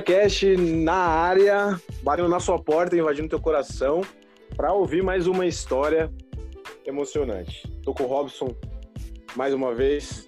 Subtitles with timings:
[0.00, 4.02] Cash na área, batendo na sua porta, invadindo teu coração,
[4.56, 6.12] para ouvir mais uma história
[6.86, 7.66] emocionante.
[7.82, 8.54] Tô com o Robson
[9.36, 10.24] mais uma vez.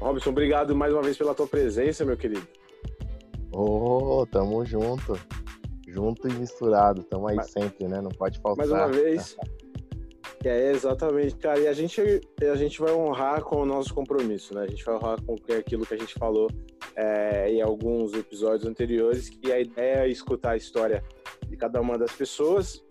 [0.00, 2.46] Robson, obrigado mais uma vez pela tua presença, meu querido.
[3.52, 5.18] Ô, oh, tamo junto.
[5.86, 8.00] Junto e misturado, tamo aí mas, sempre, né?
[8.00, 8.66] Não pode faltar.
[8.66, 9.36] Mais uma vez.
[10.44, 11.60] É, exatamente, cara.
[11.60, 12.00] E a gente,
[12.40, 14.62] a gente vai honrar com o nosso compromisso, né?
[14.62, 16.48] A gente vai honrar com aquilo que a gente falou
[16.96, 21.04] é, em alguns episódios anteriores, que a ideia é escutar a história
[21.46, 22.82] de cada uma das pessoas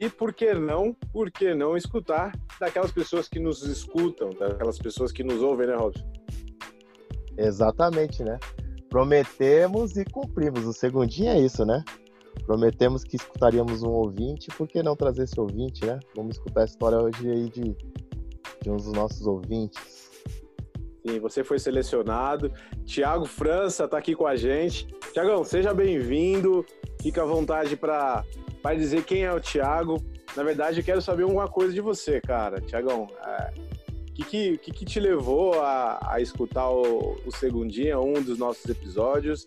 [0.00, 5.12] e por que não, por que não escutar daquelas pessoas que nos escutam, daquelas pessoas
[5.12, 6.04] que nos ouvem, né, Robson?
[7.38, 8.38] Exatamente, né?
[8.88, 10.64] Prometemos e cumprimos.
[10.64, 11.84] O segundinho é isso, né?
[12.46, 15.98] Prometemos que escutaríamos um ouvinte, por que não trazer esse ouvinte, né?
[16.14, 17.76] Vamos escutar a história hoje aí de,
[18.62, 20.10] de um dos nossos ouvintes.
[21.06, 22.50] Sim, você foi selecionado.
[22.86, 24.86] Tiago França está aqui com a gente.
[25.12, 26.64] Tiagão, seja bem-vindo.
[27.02, 28.24] Fica à vontade para
[28.74, 30.02] dizer quem é o Tiago.
[30.34, 32.60] Na verdade, eu quero saber uma coisa de você, cara.
[32.60, 33.54] Tiagão, o é,
[34.14, 38.64] que, que, que, que, te levou a, a escutar o, o Segundinha, um dos nossos
[38.64, 39.44] episódios?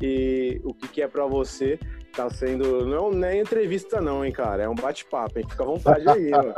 [0.00, 1.80] E o que, que é para você
[2.18, 2.84] tá sendo.
[2.84, 4.64] Não, não é entrevista, não, hein, cara.
[4.64, 5.46] É um bate-papo, hein?
[5.48, 6.52] Fica à vontade aí, mano.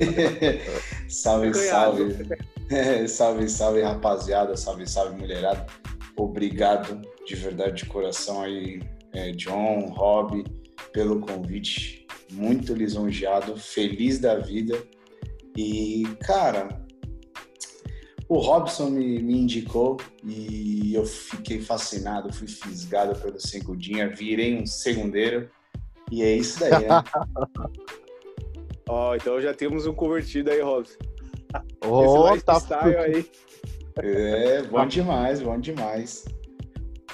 [1.08, 2.14] salve, salve.
[3.08, 4.56] salve, salve, rapaziada.
[4.56, 5.66] Salve, salve, mulherada.
[6.16, 8.80] Obrigado de verdade, de coração aí,
[9.12, 10.44] é, John, Rob,
[10.92, 12.06] pelo convite.
[12.30, 14.76] Muito lisonjeado, feliz da vida.
[15.56, 16.83] E, cara,
[18.34, 24.66] o Robson me, me, indicou e eu fiquei fascinado, fui fisgado pelo segundinha, virei um
[24.66, 25.48] segundeiro
[26.10, 26.88] e é isso daí, né?
[28.88, 30.98] Ó, oh, então já temos um convertido aí, Robson.
[31.86, 33.30] Oh, tá style aí.
[34.02, 36.24] É, bom demais, bom demais.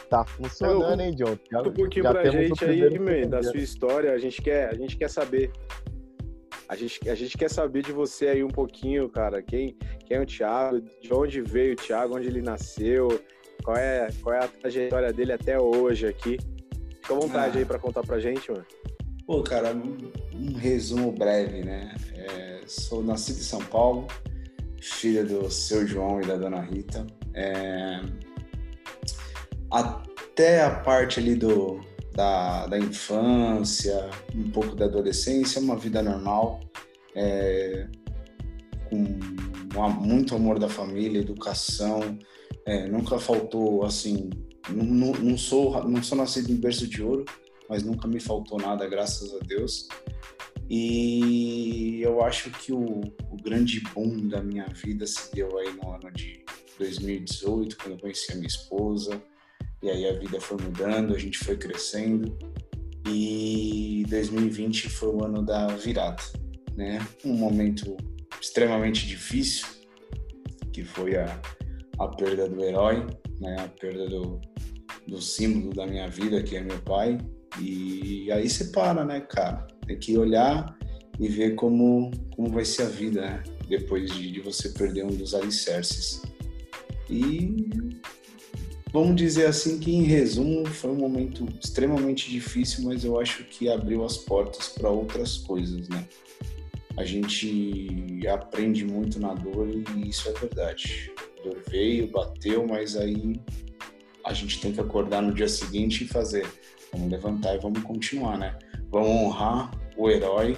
[0.09, 1.37] Tá funcionando, hein, John?
[1.53, 4.75] Já, um pouquinho já pra gente aí, man, da sua história, a gente quer, a
[4.75, 5.53] gente quer saber.
[6.71, 9.43] A gente, a gente quer saber de você aí um pouquinho, cara.
[9.43, 9.77] Quem,
[10.07, 10.81] quem é o Thiago?
[10.81, 12.17] De onde veio o Thiago?
[12.17, 13.21] Onde ele nasceu?
[13.65, 16.39] Qual é, qual é a trajetória dele até hoje aqui?
[17.03, 17.59] Fica à vontade ah.
[17.59, 18.65] aí para contar pra gente, mano.
[19.27, 21.93] Pô, cara, um, um resumo breve, né?
[22.15, 24.07] É, sou nascido em São Paulo,
[24.81, 27.05] filho do seu João e da dona Rita.
[27.35, 28.01] É,
[29.73, 31.81] até a parte ali do,
[32.21, 36.61] da, da infância, um pouco da adolescência, uma vida normal,
[37.15, 37.89] é,
[38.91, 39.07] com
[40.03, 42.19] muito amor da família, educação,
[42.67, 44.29] é, nunca faltou assim,
[44.69, 47.25] não, não, sou não sou nascido em berço de ouro,
[47.71, 49.89] mas nunca me faltou nada, graças a Deus.
[50.69, 55.91] E eu acho que o, o grande boom da minha vida se deu aí no
[55.91, 56.45] ano de
[56.79, 59.23] 2018, quando eu conheci a minha esposa,
[59.83, 62.37] e aí a vida foi mudando, a gente foi crescendo
[63.07, 66.23] e 2020 foi o ano da virada,
[66.77, 66.99] né?
[67.25, 67.97] Um momento
[68.41, 69.67] extremamente difícil,
[70.73, 71.41] que foi a,
[71.99, 73.07] a perda do herói,
[73.41, 73.57] né?
[73.59, 74.41] A perda do,
[75.09, 77.19] do símbolo da minha vida, que é meu pai.
[77.59, 79.67] E aí você para, né, cara?
[79.87, 80.79] Tem que olhar
[81.19, 83.43] e ver como, como vai ser a vida, né?
[83.69, 86.23] Depois de, de você perder um dos alicerces.
[87.09, 87.71] E
[88.93, 93.69] vamos dizer assim que em resumo foi um momento extremamente difícil, mas eu acho que
[93.69, 96.07] abriu as portas para outras coisas, né?
[96.97, 101.13] A gente aprende muito na dor e isso é verdade.
[101.19, 103.41] A dor veio, bateu, mas aí
[104.25, 106.47] a gente tem que acordar no dia seguinte e fazer.
[106.93, 108.59] Vamos levantar e vamos continuar, né?
[108.91, 110.57] Vamos honrar o herói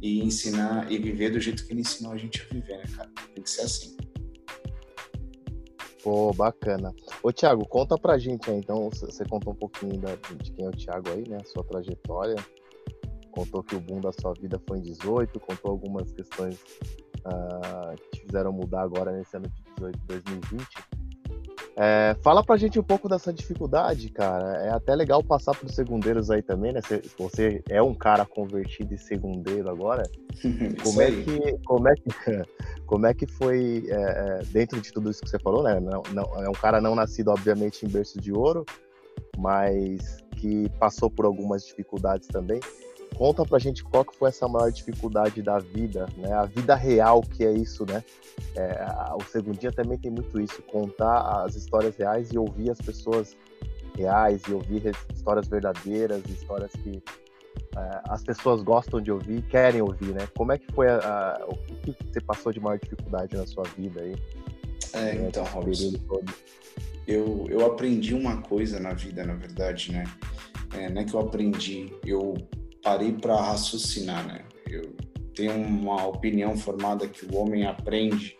[0.00, 3.10] e ensinar e viver do jeito que ele ensinou a gente a viver, né, cara?
[3.34, 3.96] Tem que ser assim.
[6.04, 6.94] Pô, bacana.
[7.22, 10.68] Ô, Thiago, conta pra gente aí, então, você contou um pouquinho da, de quem é
[10.68, 12.36] o Thiago aí, né, a sua trajetória,
[13.30, 16.56] contou que o boom da sua vida foi em 18, contou algumas questões
[17.24, 20.66] uh, que te fizeram mudar agora nesse ano de 18, 2020.
[21.76, 24.64] É, fala pra gente um pouco dessa dificuldade, cara.
[24.64, 26.80] É até legal passar pros segundeiros aí também, né?
[26.80, 30.04] Se você é um cara convertido em segundeiro agora,
[30.84, 32.02] como é que como é que
[32.86, 35.80] como é que foi é, é, dentro de tudo isso que você falou, né?
[35.80, 38.64] Não, não, é um cara não nascido obviamente em berço de ouro,
[39.36, 42.60] mas que passou por algumas dificuldades também.
[43.16, 46.32] Conta pra gente qual que foi essa maior dificuldade da vida, né?
[46.32, 48.02] A vida real que é isso, né?
[48.56, 53.36] É, o Segundinha também tem muito isso, contar as histórias reais e ouvir as pessoas
[53.96, 57.00] reais e ouvir histórias verdadeiras, histórias que
[57.76, 60.26] é, as pessoas gostam de ouvir, querem ouvir, né?
[60.36, 63.64] Como é que foi a, a, o que você passou de maior dificuldade na sua
[63.76, 64.16] vida aí?
[64.92, 65.92] É, então, Robson.
[67.06, 70.04] eu, eu aprendi uma coisa na vida, na verdade, né?
[70.76, 72.34] É, não é que eu aprendi, eu
[72.84, 74.44] parei para raciocinar, né?
[74.68, 74.94] Eu
[75.34, 78.36] tenho uma opinião formada que o homem aprende,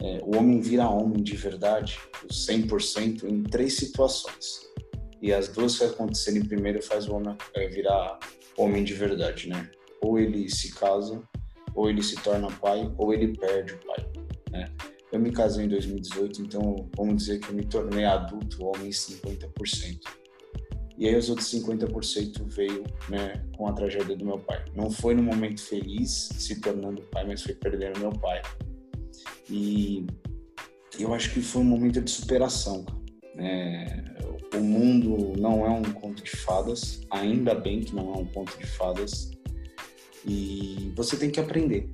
[0.00, 1.98] é, o homem vira homem de verdade,
[2.28, 4.60] 100%, em três situações.
[5.20, 8.18] E as duas que acontecerem primeiro faz o homem é, virar
[8.56, 9.68] homem de verdade, né?
[10.00, 11.20] Ou ele se casa,
[11.74, 14.06] ou ele se torna pai, ou ele perde o pai,
[14.50, 14.70] né?
[15.10, 20.23] Eu me casei em 2018, então vamos dizer que eu me tornei adulto, homem 50%.
[20.96, 24.64] E aí os outros 50% veio né, com a tragédia do meu pai.
[24.74, 28.40] Não foi no momento feliz se tornando pai, mas foi perdendo meu pai.
[29.50, 30.06] E
[30.98, 32.86] eu acho que foi um momento de superação.
[33.34, 34.04] Né?
[34.54, 38.56] O mundo não é um conto de fadas, ainda bem que não é um conto
[38.56, 39.32] de fadas.
[40.24, 41.90] E você tem que aprender.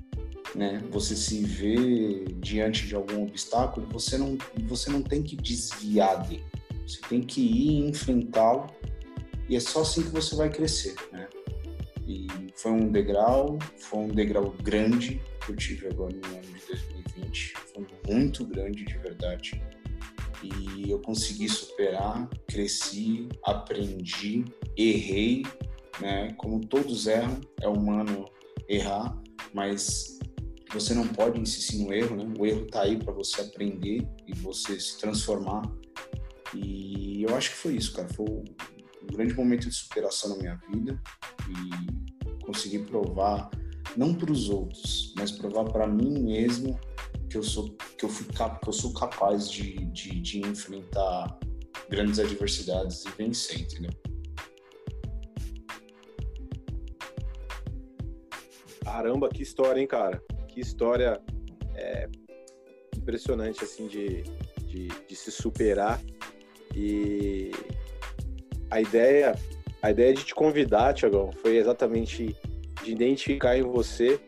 [0.55, 0.83] Né?
[0.91, 6.45] Você se vê diante de algum obstáculo, você não, você não tem que desviar dele.
[6.87, 8.67] Você tem que ir enfrentá-lo
[9.51, 11.29] e é só assim que você vai crescer, né?
[12.07, 16.67] E foi um degrau, foi um degrau grande que eu tive agora no ano de
[16.69, 19.61] 2020, foi muito grande de verdade.
[20.41, 24.45] E eu consegui superar, cresci, aprendi,
[24.77, 25.43] errei,
[26.01, 26.33] né?
[26.39, 28.27] Como todos erram, é humano
[28.69, 29.21] errar,
[29.53, 30.21] mas
[30.73, 32.33] você não pode insistir no erro, né?
[32.39, 35.63] O erro tá aí para você aprender e você se transformar.
[36.55, 38.09] E eu acho que foi isso, cara.
[38.15, 38.45] Foi
[39.11, 41.01] grande momento de superação na minha vida
[41.49, 43.51] e consegui provar
[43.97, 46.79] não para os outros, mas provar para mim mesmo
[47.29, 51.39] que eu sou que eu fui que eu sou capaz de, de, de enfrentar
[51.89, 53.91] grandes adversidades e vencer, entendeu?
[58.83, 60.23] Caramba, que história, hein, cara?
[60.49, 61.21] Que história
[61.75, 62.09] é,
[62.97, 64.23] impressionante, assim, de,
[64.67, 66.01] de, de se superar
[66.75, 67.51] e
[68.71, 69.35] a ideia,
[69.83, 72.37] a ideia de te convidar, Tiagão, foi exatamente
[72.83, 74.21] de identificar em você.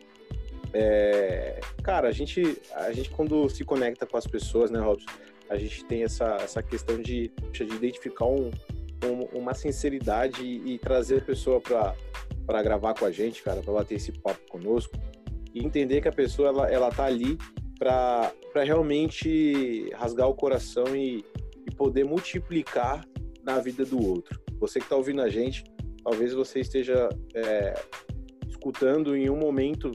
[0.73, 5.09] É, cara, a gente, a gente quando se conecta com as pessoas, né, Robson,
[5.49, 8.49] a gente tem essa, essa questão de, de identificar um,
[9.05, 13.73] um, uma sinceridade e, e trazer a pessoa para gravar com a gente, cara, para
[13.73, 14.93] bater esse papo conosco
[15.53, 17.37] e entender que a pessoa ela, ela tá ali
[17.77, 18.31] para
[18.63, 21.23] realmente rasgar o coração e,
[21.67, 23.05] e poder multiplicar
[23.43, 24.39] na vida do outro.
[24.59, 25.63] Você que está ouvindo a gente,
[26.03, 27.73] talvez você esteja é,
[28.47, 29.91] escutando em um momento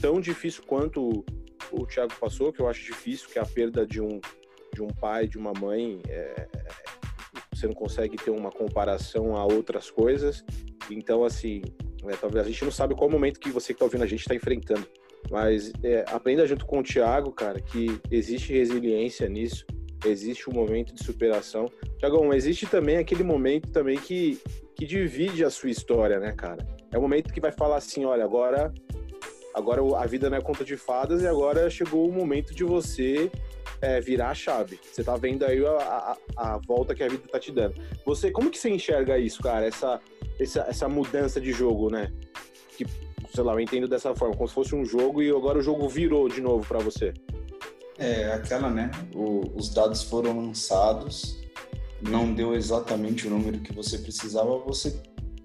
[0.00, 1.24] tão difícil quanto o,
[1.70, 4.20] o Thiago passou, que eu acho difícil, que é a perda de um,
[4.74, 6.02] de um pai, de uma mãe.
[6.08, 6.48] É,
[7.52, 10.44] você não consegue ter uma comparação a outras coisas.
[10.90, 11.62] Então, assim,
[12.06, 14.20] é, talvez a gente não sabe qual momento que você que está ouvindo a gente
[14.20, 14.86] está enfrentando.
[15.30, 19.64] Mas é, aprenda junto com o Thiago, cara, que existe resiliência nisso
[20.08, 21.70] existe um momento de superação.
[21.98, 24.38] Tiagão, existe também aquele momento também que,
[24.74, 26.66] que divide a sua história, né, cara?
[26.92, 28.72] É o momento que vai falar assim, olha, agora
[29.54, 33.30] agora a vida não é conta de fadas e agora chegou o momento de você
[33.80, 34.80] é, virar a chave.
[34.82, 37.74] Você tá vendo aí a, a, a, volta que a vida tá te dando.
[38.04, 39.66] Você, como que você enxerga isso, cara?
[39.66, 40.00] Essa,
[40.40, 42.12] essa, essa mudança de jogo, né?
[42.76, 42.84] Que,
[43.32, 45.88] sei lá, eu entendo dessa forma, como se fosse um jogo e agora o jogo
[45.88, 47.14] virou de novo para você.
[47.98, 48.90] É, aquela, né?
[49.14, 51.38] O, os dados foram lançados,
[52.00, 55.00] não deu exatamente o número que você precisava, você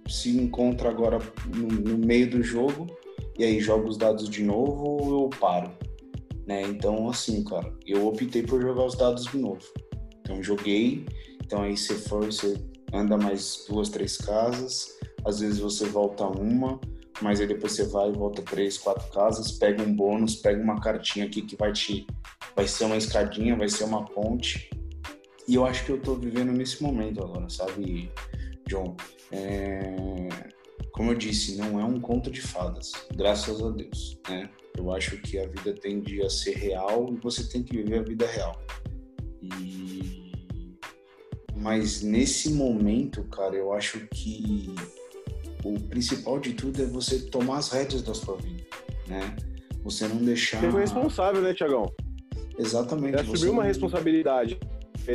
[0.07, 1.19] se encontra agora
[1.55, 2.87] no, no meio do jogo
[3.37, 5.71] e aí joga os dados de novo ou eu paro,
[6.47, 6.63] né?
[6.63, 9.61] Então, assim, cara, eu optei por jogar os dados de novo.
[10.19, 11.05] Então, joguei,
[11.43, 12.57] então aí você for, você
[12.91, 14.87] anda mais duas, três casas,
[15.23, 16.79] às vezes você volta uma,
[17.21, 20.79] mas aí depois você vai e volta três, quatro casas, pega um bônus, pega uma
[20.79, 22.05] cartinha aqui que vai te
[22.55, 24.69] vai ser uma escadinha, vai ser uma ponte.
[25.47, 28.11] E eu acho que eu tô vivendo nesse momento agora, sabe,
[28.67, 28.95] John?
[29.31, 29.95] É...
[30.91, 34.49] Como eu disse, não é um conto de fadas, graças a Deus, né?
[34.77, 38.03] Eu acho que a vida tende a ser real e você tem que viver a
[38.03, 38.61] vida real.
[39.41, 40.31] E...
[41.55, 44.73] Mas nesse momento, cara, eu acho que
[45.63, 48.63] o principal de tudo é você tomar as rédeas da sua vida,
[49.07, 49.35] né?
[49.83, 50.59] Você não deixar.
[50.71, 51.91] Foi responsável, né, Tiagão?
[52.57, 53.23] Exatamente.
[53.23, 54.59] Você assumiu uma responsabilidade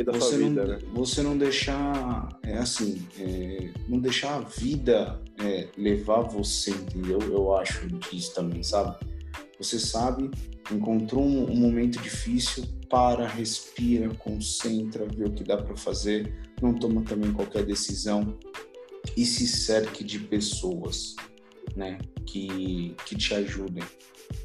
[0.05, 0.79] da você sua vida, não, né?
[0.93, 7.19] Você não deixar, é assim, é, não deixar a vida é, levar você, entendeu?
[7.21, 8.97] Eu acho disso também, sabe?
[9.57, 10.29] Você sabe,
[10.71, 16.73] encontrou um, um momento difícil, para, respira, concentra, vê o que dá para fazer, não
[16.73, 18.37] toma também qualquer decisão
[19.15, 21.15] e se cerque de pessoas.
[21.75, 21.97] né?
[22.25, 23.83] Que, que te ajudem,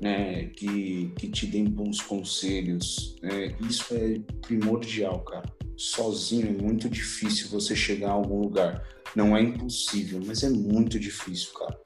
[0.00, 0.44] né?
[0.46, 3.16] Que, que te deem bons conselhos.
[3.22, 3.56] Né?
[3.68, 5.48] Isso é primordial, cara.
[5.76, 8.84] Sozinho é muito difícil você chegar a algum lugar.
[9.16, 11.80] Não é impossível, mas é muito difícil, cara.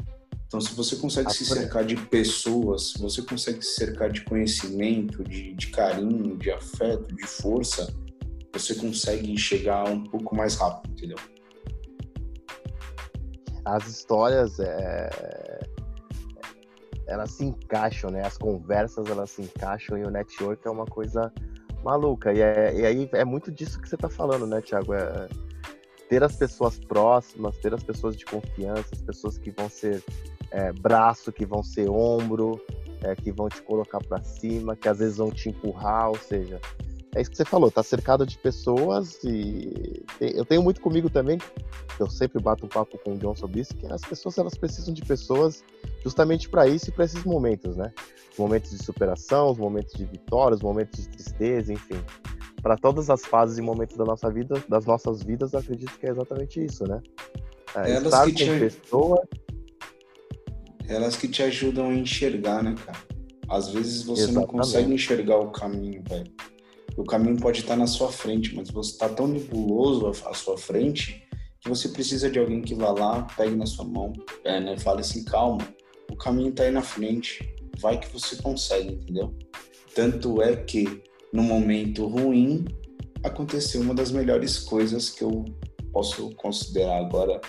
[0.47, 5.25] Então, se você consegue se cercar de pessoas, se você consegue se cercar de conhecimento,
[5.25, 7.93] de, de carinho, de afeto, de força,
[8.53, 11.19] você consegue chegar um pouco mais rápido, entendeu?
[13.65, 15.11] As histórias, é...
[17.07, 18.23] elas se encaixam, né?
[18.25, 21.33] As conversas, elas se encaixam e o network é uma coisa
[21.83, 22.33] maluca.
[22.33, 22.75] E, é...
[22.75, 24.95] e aí é muito disso que você está falando, né, Thiago?
[24.95, 25.29] É
[26.09, 30.03] ter as pessoas próximas, ter as pessoas de confiança, as pessoas que vão ser
[30.51, 32.61] é, braço, que vão ser ombro,
[33.03, 36.61] é, que vão te colocar para cima, que às vezes vão te empurrar, ou seja,
[37.15, 41.39] é isso que você falou, tá cercado de pessoas e eu tenho muito comigo também,
[41.99, 44.93] eu sempre bato um papo com o John sobre isso, que as pessoas elas precisam
[44.93, 45.63] de pessoas
[46.03, 47.93] justamente para isso e para esses momentos, né?
[48.33, 52.03] Os momentos de superação, os momentos de vitória, os momentos de tristeza, enfim.
[52.61, 56.11] Para todas as fases e momentos da nossa vida, das nossas vidas, acredito que é
[56.11, 57.01] exatamente isso, né?
[57.77, 58.59] É, Elas estar que com te...
[58.59, 59.21] pessoas
[60.89, 62.99] elas que te ajudam a enxergar, né, cara?
[63.49, 64.53] Às vezes você Exatamente.
[64.53, 66.31] não consegue enxergar o caminho, velho.
[66.97, 71.27] O caminho pode estar na sua frente, mas você está tão nebuloso à sua frente
[71.61, 74.13] que você precisa de alguém que vá lá, pegue na sua mão,
[74.45, 75.67] é, né, fale assim, calma,
[76.11, 79.35] o caminho está aí na frente, vai que você consegue, entendeu?
[79.95, 82.67] Tanto é que no momento ruim
[83.23, 85.45] aconteceu uma das melhores coisas que eu
[85.91, 87.41] posso considerar agora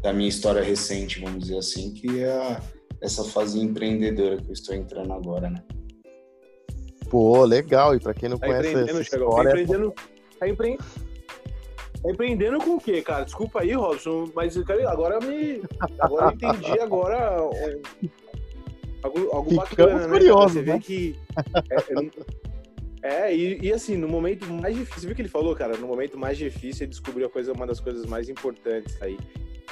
[0.00, 2.62] da minha história recente, vamos dizer assim, que é a
[3.00, 5.62] essa fase empreendedora que eu estou entrando agora, né?
[7.16, 7.94] Pô, legal.
[7.94, 9.50] E para quem não tá conhece essa história...
[9.50, 9.94] Tá empreendendo,
[10.38, 10.76] tá, empre...
[10.76, 13.24] tá empreendendo com o quê, cara?
[13.24, 14.54] Desculpa aí, Robson, mas
[14.86, 15.62] agora me...
[15.98, 17.38] Agora eu entendi agora...
[19.02, 20.18] Algo, algo bacana, né?
[20.20, 20.74] Você né?
[20.74, 21.16] vê que...
[23.02, 25.56] É, é e, e, assim, no momento mais difícil, você viu o que ele falou,
[25.56, 25.74] cara?
[25.78, 29.16] No momento mais difícil, ele descobriu a coisa, uma das coisas mais importantes aí.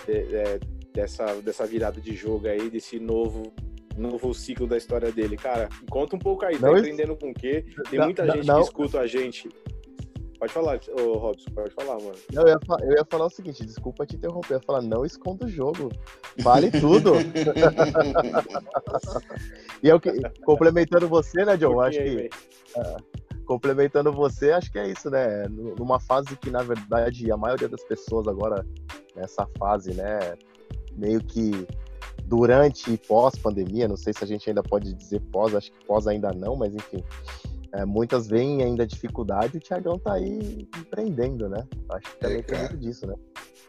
[0.09, 0.59] É,
[0.95, 3.53] dessa, dessa virada de jogo aí, desse novo
[3.97, 5.37] novo ciclo da história dele.
[5.37, 7.65] Cara, conta um pouco aí, tá não, aprendendo com o quê?
[7.91, 8.57] Tem muita não, gente não.
[8.57, 9.49] que escuta a gente.
[10.39, 12.17] Pode falar, ô Robson, pode falar, mano.
[12.33, 15.05] Não, eu, ia, eu ia falar o seguinte, desculpa te interromper, eu ia falar, não
[15.05, 15.91] esconda o jogo,
[16.43, 17.13] vale tudo.
[19.83, 20.11] e eu que,
[20.45, 22.29] complementando você, né, John, acho que...
[22.77, 25.47] Uh, complementando você, acho que é isso, né?
[25.49, 28.67] Numa fase que, na verdade, a maioria das pessoas agora,
[29.15, 30.37] nessa fase, né,
[30.97, 31.67] meio que
[32.27, 36.07] durante e pós-pandemia, não sei se a gente ainda pode dizer pós, acho que pós
[36.07, 37.03] ainda não, mas enfim,
[37.73, 41.67] é, muitas veem ainda dificuldade e o Thiagão tá aí empreendendo, né?
[41.91, 43.15] Acho que também é, tem muito disso, né?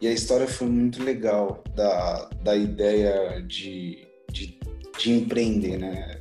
[0.00, 4.58] E a história foi muito legal da, da ideia de, de,
[4.98, 6.20] de empreender, né?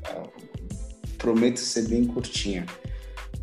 [1.17, 2.65] Prometo ser bem curtinha.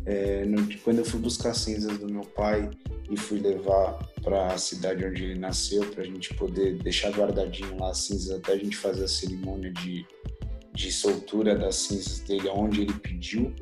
[0.05, 2.69] É, no, quando eu fui buscar cinzas do meu pai
[3.09, 7.77] e fui levar para a cidade onde ele nasceu, para a gente poder deixar guardadinho
[7.77, 10.05] lá as cinzas até a gente fazer a cerimônia de,
[10.73, 13.53] de soltura das cinzas dele, onde ele pediu.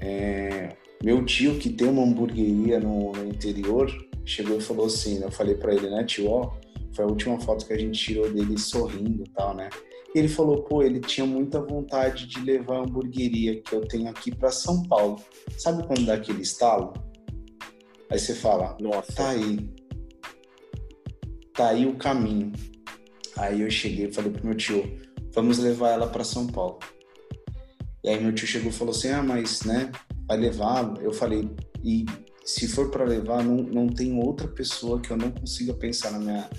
[0.00, 3.90] É, meu tio, que tem uma hamburgueria no, no, interior,
[4.24, 6.54] chegou e falou assim: eu falei para ele, né, tio, ó,
[6.92, 9.70] foi a última foto que a gente tirou dele sorrindo e tal, né?
[10.14, 14.10] E ele falou, pô, ele tinha muita vontade de levar a hamburgueria que eu tenho
[14.10, 15.18] aqui para São Paulo.
[15.56, 16.92] Sabe quando dá aquele estalo?
[18.12, 19.70] Aí você fala, nossa, tá aí.
[21.54, 22.52] Tá aí o caminho.
[23.38, 24.98] Aí eu cheguei e falei pro meu tio,
[25.34, 26.78] vamos levar ela para São Paulo.
[28.04, 29.90] E aí meu tio chegou e falou assim, ah, mas, né,
[30.28, 31.02] vai levar?
[31.02, 31.48] Eu falei,
[31.82, 32.04] e
[32.44, 36.18] se for para levar, não, não tem outra pessoa que eu não consiga pensar na
[36.18, 36.50] minha,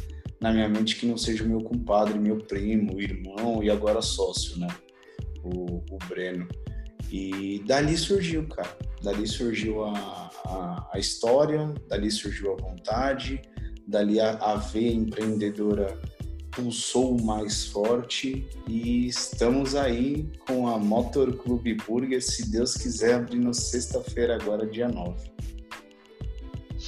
[0.41, 4.57] na minha mente que não seja o meu compadre, meu primo, irmão e agora sócio,
[4.57, 4.69] né?
[5.43, 6.47] O, o Breno.
[7.11, 8.75] E dali surgiu, cara.
[9.03, 10.31] Dali surgiu a,
[10.91, 13.41] a, história, dali surgiu a vontade,
[13.87, 15.99] dali a, a veia empreendedora
[16.51, 23.53] pulsou mais forte e estamos aí com a Motor Clube Burger, se Deus quiser, abrindo
[23.53, 25.32] sexta-feira agora, dia 9.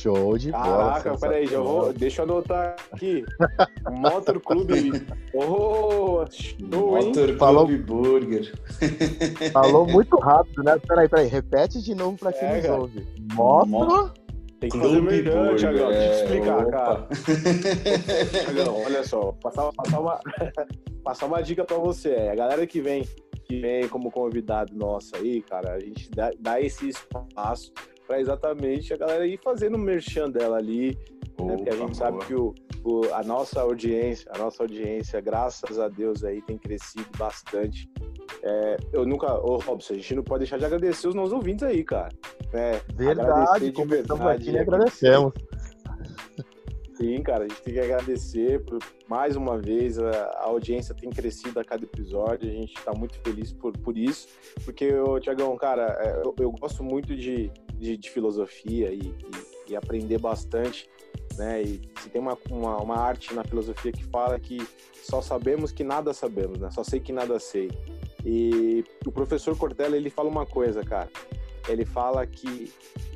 [0.05, 1.01] Show de bola.
[1.01, 1.91] Caraca, peraí, já vou.
[1.91, 3.25] Deixa eu anotar aqui.
[3.89, 5.03] Motor Clube.
[5.33, 7.67] Oh, show, Motor Clube Falou...
[7.67, 8.53] Burger.
[9.51, 10.77] Falou muito rápido, né?
[10.87, 11.27] Peraí, peraí.
[11.27, 13.07] Repete de novo pra quem é, nos ouve.
[13.33, 14.13] Motor.
[14.59, 15.89] Tem que fazer melhor, Thiagão.
[15.89, 16.71] Deixa eu te explicar, opa.
[16.71, 17.07] cara.
[18.53, 19.31] Thiagão, olha só.
[19.41, 20.19] Passar, passar, uma,
[21.03, 22.13] passar uma dica pra você.
[22.31, 23.09] A galera que vem,
[23.45, 27.73] que vem como convidado nosso aí, cara, a gente dá, dá esse espaço
[28.05, 30.97] para exatamente a galera ir fazendo o merchan dela ali,
[31.37, 31.55] Opa, né?
[31.57, 31.93] Porque a gente boa.
[31.93, 36.57] sabe que o, o, a nossa audiência, a nossa audiência, graças a Deus aí tem
[36.57, 37.89] crescido bastante.
[38.43, 41.63] É, eu nunca, ô Robson, a gente não pode deixar de agradecer os nossos ouvintes
[41.63, 42.09] aí, cara.
[42.53, 44.49] É, verdade, de verdade.
[44.49, 45.33] Aqui, agradecemos.
[46.95, 49.99] Sim, cara, a gente tem que agradecer por, mais uma vez.
[49.99, 53.97] A, a, audiência tem crescido a cada episódio, a gente está muito feliz por, por
[53.97, 54.29] isso,
[54.63, 54.89] porque,
[55.21, 60.19] Tiagão, cara, é, eu, eu, gosto muito de, de, de filosofia e, e, e, aprender
[60.19, 60.89] bastante,
[61.37, 61.61] né?
[61.63, 65.83] E se tem uma, uma, uma, arte na filosofia que fala que só sabemos que
[65.83, 66.71] nada sabemos, né?
[66.71, 67.69] Só sei que nada sei.
[68.23, 71.09] E o professor Cortella, ele fala uma coisa, cara.
[71.67, 72.71] Ele fala que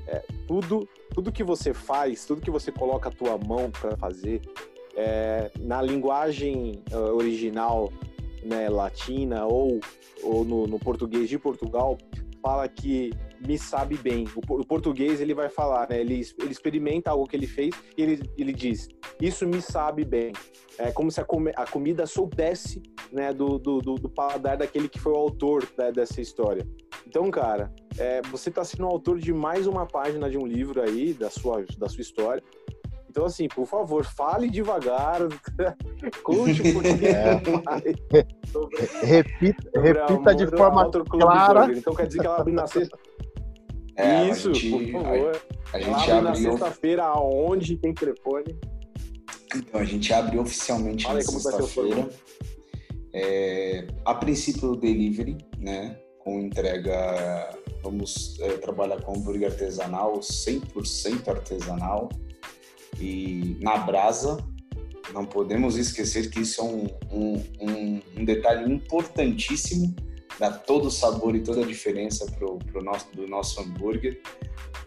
[0.09, 4.41] é, tudo tudo que você faz, tudo que você coloca a tua mão para fazer,
[4.95, 7.91] é, na linguagem uh, original
[8.43, 9.79] né, latina ou,
[10.23, 11.97] ou no, no, português de Portugal,
[12.41, 13.11] fala que
[13.45, 14.25] me sabe bem.
[14.35, 18.01] O, o português ele vai falar, né, ele, ele experimenta algo que ele fez e
[18.01, 18.87] ele, ele diz,
[19.21, 20.31] isso me sabe bem.
[20.77, 24.87] É como se a, com, a comida soubesse né, do, do, do, do paladar daquele
[24.87, 26.65] que foi o autor né, dessa história.
[27.05, 31.13] Então, cara, é, você está sendo autor de mais uma página de um livro aí,
[31.13, 32.41] da sua, da sua história.
[33.09, 35.19] Então, assim, por favor, fale devagar,
[36.23, 37.41] conte um pouquinho é.
[39.05, 41.73] repita, repita de forma clara.
[41.73, 42.97] Então, quer dizer que ela abre na sexta.
[43.97, 45.41] É, Isso, gente, por favor.
[45.73, 48.57] A, a gente ela abre na sexta-feira, aonde tem telefone.
[49.55, 52.07] Então, a gente abre oficialmente Fala na sexta-feira.
[53.13, 55.99] É, a princípio, o delivery, né?
[56.19, 57.49] com entrega,
[57.81, 62.09] vamos é, trabalhar com hambúrguer artesanal, 100% artesanal
[62.99, 64.37] e na brasa.
[65.13, 69.95] Não podemos esquecer que isso é um, um, um, detalhe importantíssimo,
[70.39, 74.21] dá todo o sabor e toda a diferença pro, pro nosso, do nosso hambúrguer.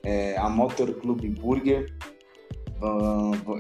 [0.05, 1.92] É, a Motor Club Burger,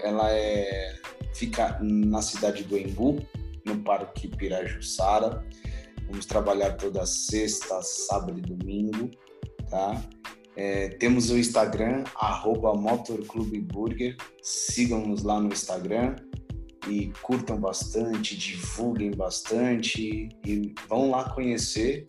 [0.02, 0.94] ela é,
[1.34, 3.24] fica na cidade do Embu,
[3.64, 5.44] no Parque Pirajussara.
[6.08, 9.10] Vamos trabalhar toda sexta, sábado e domingo,
[9.68, 10.02] tá?
[10.54, 12.72] É, temos o Instagram, arroba.
[14.42, 16.16] Sigam-nos lá no Instagram
[16.88, 22.04] e curtam bastante, divulguem bastante e vão lá conhecer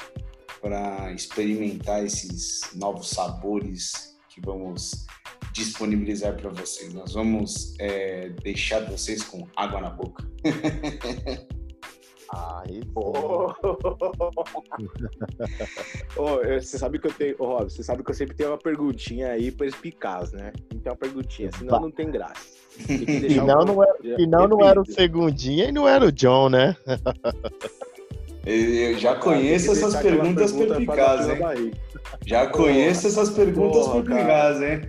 [0.62, 5.06] para experimentar esses novos sabores que vamos
[5.54, 6.94] disponibilizar para vocês.
[6.94, 10.28] Nós vamos é, deixar vocês com água na boca.
[12.34, 13.54] Aí, pô.
[16.18, 18.58] oh, você sabe que eu tenho, oh, Rob, você sabe que eu sempre tenho uma
[18.58, 20.52] perguntinha aí perspicaz, né?
[20.70, 22.58] Tem uma perguntinha, senão não tem graça.
[22.90, 23.66] e não, um...
[23.66, 26.76] não, era, e não, não era o segundinha e não era o John, né?
[28.46, 31.72] Eu já conheço essas perguntas pergunta perspicazes, hein?
[32.26, 34.82] Já conheço essas perguntas perspicazes, hein?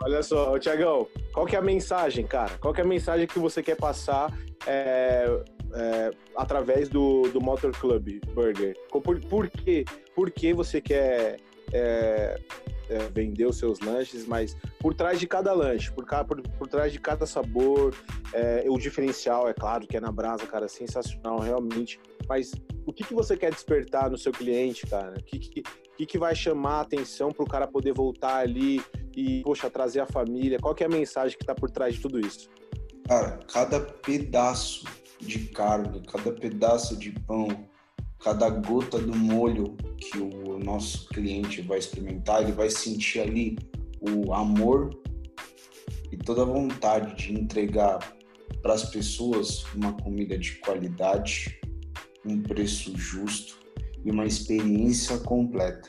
[0.00, 2.56] Olha só, Tiagão, qual que é a mensagem, cara?
[2.58, 4.32] Qual que é a mensagem que você quer passar
[4.66, 5.26] é,
[5.74, 8.76] é, através do, do Motor Club Burger?
[8.90, 9.84] Por, por, quê?
[10.14, 11.40] por que você quer
[11.72, 12.40] é,
[12.88, 16.92] é, vender os seus lanches, mas por trás de cada lanche, por, por, por trás
[16.92, 17.94] de cada sabor,
[18.32, 22.00] é, o diferencial, é claro, que é na brasa, cara, sensacional, realmente.
[22.28, 22.52] Mas
[22.86, 25.18] o que, que você quer despertar no seu cliente, cara?
[25.18, 25.62] O que, que,
[25.98, 28.80] que, que vai chamar a atenção para o cara poder voltar ali
[29.16, 30.58] e, poxa, trazer a família?
[30.60, 32.48] Qual que é a mensagem que está por trás de tudo isso?
[33.08, 34.84] Cara, cada pedaço
[35.20, 37.48] de carne, cada pedaço de pão,
[38.20, 43.58] cada gota do molho que o nosso cliente vai experimentar, ele vai sentir ali
[44.00, 44.90] o amor
[46.12, 47.98] e toda a vontade de entregar
[48.62, 51.60] para as pessoas uma comida de qualidade,
[52.24, 53.58] um preço justo
[54.08, 55.86] e uma experiência completa.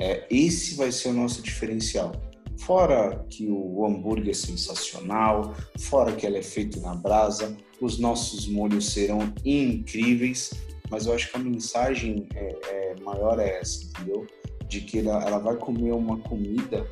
[0.00, 2.12] É, esse vai ser o nosso diferencial.
[2.58, 8.48] Fora que o hambúrguer é sensacional, fora que ele é feito na brasa, os nossos
[8.48, 10.50] molhos serão incríveis,
[10.90, 14.26] mas eu acho que a mensagem é, é maior é essa, entendeu?
[14.66, 16.88] De que ela, ela vai comer uma comida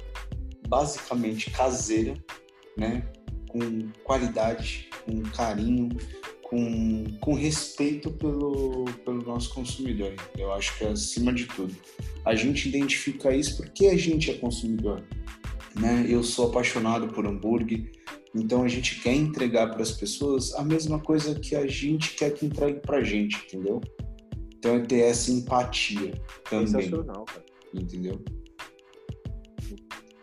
[0.68, 2.14] basicamente caseira,
[2.76, 3.02] né?
[3.48, 5.88] Com qualidade, com carinho,
[6.48, 10.14] com, com respeito pelo, pelo nosso consumidor.
[10.36, 11.74] Eu acho que é acima de tudo.
[12.24, 15.02] A gente identifica isso porque a gente é consumidor
[15.80, 16.06] né?
[16.08, 17.90] Eu sou apaixonado por hambúrguer,
[18.34, 22.30] então a gente quer entregar para as pessoas a mesma coisa que a gente quer
[22.30, 23.80] que entregue para a gente, entendeu?
[24.56, 26.12] Então é ter essa empatia
[26.48, 26.66] também.
[26.66, 27.44] Sensacional, cara.
[27.74, 28.20] Entendeu?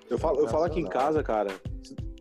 [0.09, 1.49] Eu falo, eu falo aqui em casa, cara,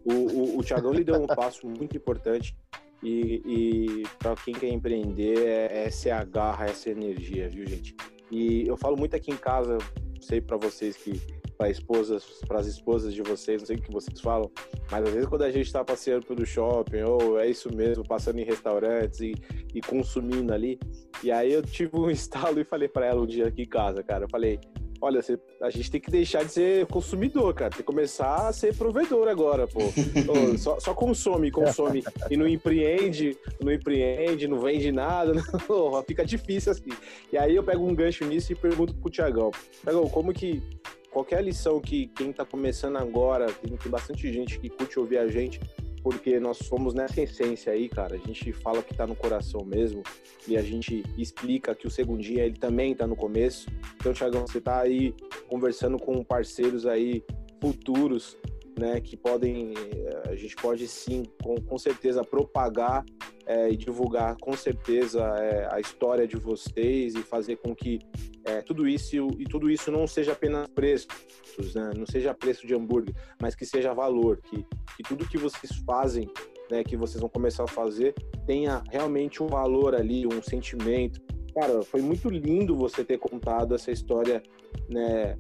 [0.05, 2.57] o, o, o Thiagão lhe deu um passo muito importante
[3.03, 7.97] e, e para quem quer empreender é essa é a garra, essa energia, viu, gente?
[8.31, 9.79] E eu falo muito aqui em casa,
[10.21, 11.21] sei para vocês que
[11.59, 14.51] para esposas, para as esposas de vocês, não sei o que vocês falam,
[14.91, 18.39] mas às vezes quando a gente está passeando pelo shopping, ou é isso mesmo, passando
[18.39, 19.35] em restaurantes e,
[19.75, 20.79] e consumindo ali,
[21.23, 24.03] e aí eu tive um estalo e falei para ela um dia aqui em casa,
[24.03, 24.59] cara, eu falei,
[25.03, 25.21] olha,
[25.61, 27.71] a gente tem que deixar de ser consumidor, cara.
[27.71, 29.81] Tem que começar a ser provedor agora, pô.
[30.57, 32.05] só, só, consome, consome.
[32.31, 35.33] E não empreende, não empreende, não vende nada.
[35.69, 36.91] Não, fica difícil assim.
[37.33, 39.51] E aí eu pego um gancho nisso e pergunto pro Tiagão.
[39.83, 40.63] Tiagão, como que
[41.11, 45.29] qualquer lição que quem tá começando agora, tem, tem bastante gente que curte ouvir a
[45.29, 45.61] gente,
[46.03, 48.17] porque nós somos nessa essência aí, cara.
[48.17, 50.03] A gente fala o que tá no coração mesmo
[50.49, 53.69] e a gente explica que o segundinho ele também tá no começo.
[53.97, 55.15] Então, Thiagão, você tá aí
[55.49, 57.23] conversando com parceiros aí
[57.61, 58.37] futuros,
[58.79, 63.05] né, que podem, eh, a gente pode sim, com, com certeza, propagar
[63.47, 67.99] é, e divulgar com certeza é, a história de vocês e fazer com que
[68.45, 71.93] é, tudo isso e tudo isso não seja apenas preços, né?
[71.97, 74.65] não seja preço de hambúrguer, mas que seja valor, que,
[74.97, 76.29] que tudo que vocês fazem,
[76.71, 78.15] né, que vocês vão começar a fazer,
[78.47, 81.21] tenha realmente um valor ali, um sentimento.
[81.55, 84.43] Cara, foi muito lindo você ter contado essa história,
[84.89, 85.37] né,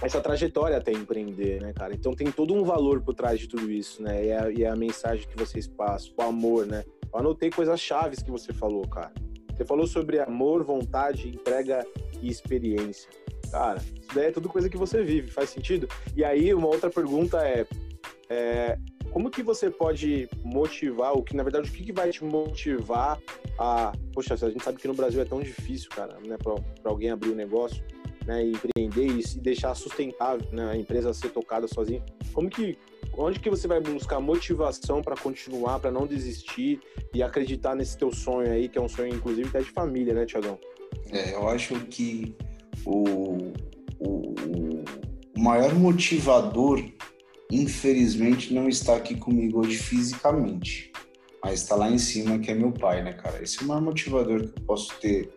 [0.00, 1.92] essa trajetória até empreender, né, cara?
[1.94, 4.24] Então tem todo um valor por trás de tudo isso, né?
[4.24, 6.84] E a, e a mensagem que vocês passam, o amor, né?
[7.12, 9.12] Eu anotei coisas chaves que você falou, cara.
[9.58, 11.84] Você falou sobre amor, vontade, entrega
[12.22, 13.10] e experiência.
[13.50, 15.88] Cara, isso daí é tudo coisa que você vive, faz sentido?
[16.14, 17.66] E aí, uma outra pergunta é,
[18.30, 18.78] é
[19.10, 23.18] como que você pode motivar, o que na verdade, o que, que vai te motivar
[23.58, 23.90] a.
[24.14, 27.30] Poxa, a gente sabe que no Brasil é tão difícil, cara, né, para alguém abrir
[27.30, 27.82] um negócio,
[28.26, 32.00] né, empreender e, e deixar sustentável, né, a empresa ser tocada sozinha.
[32.32, 32.78] Como que
[33.16, 36.80] onde que você vai buscar motivação para continuar, para não desistir
[37.12, 40.24] e acreditar nesse teu sonho aí, que é um sonho, inclusive, até de família, né,
[40.24, 40.58] Tiagão?
[41.10, 42.34] É, eu acho que
[42.84, 43.52] o,
[43.98, 44.34] o,
[45.36, 46.82] o maior motivador,
[47.50, 50.92] infelizmente, não está aqui comigo hoje fisicamente,
[51.42, 53.42] mas está lá em cima, que é meu pai, né, cara?
[53.42, 55.32] Esse é o maior motivador que eu posso ter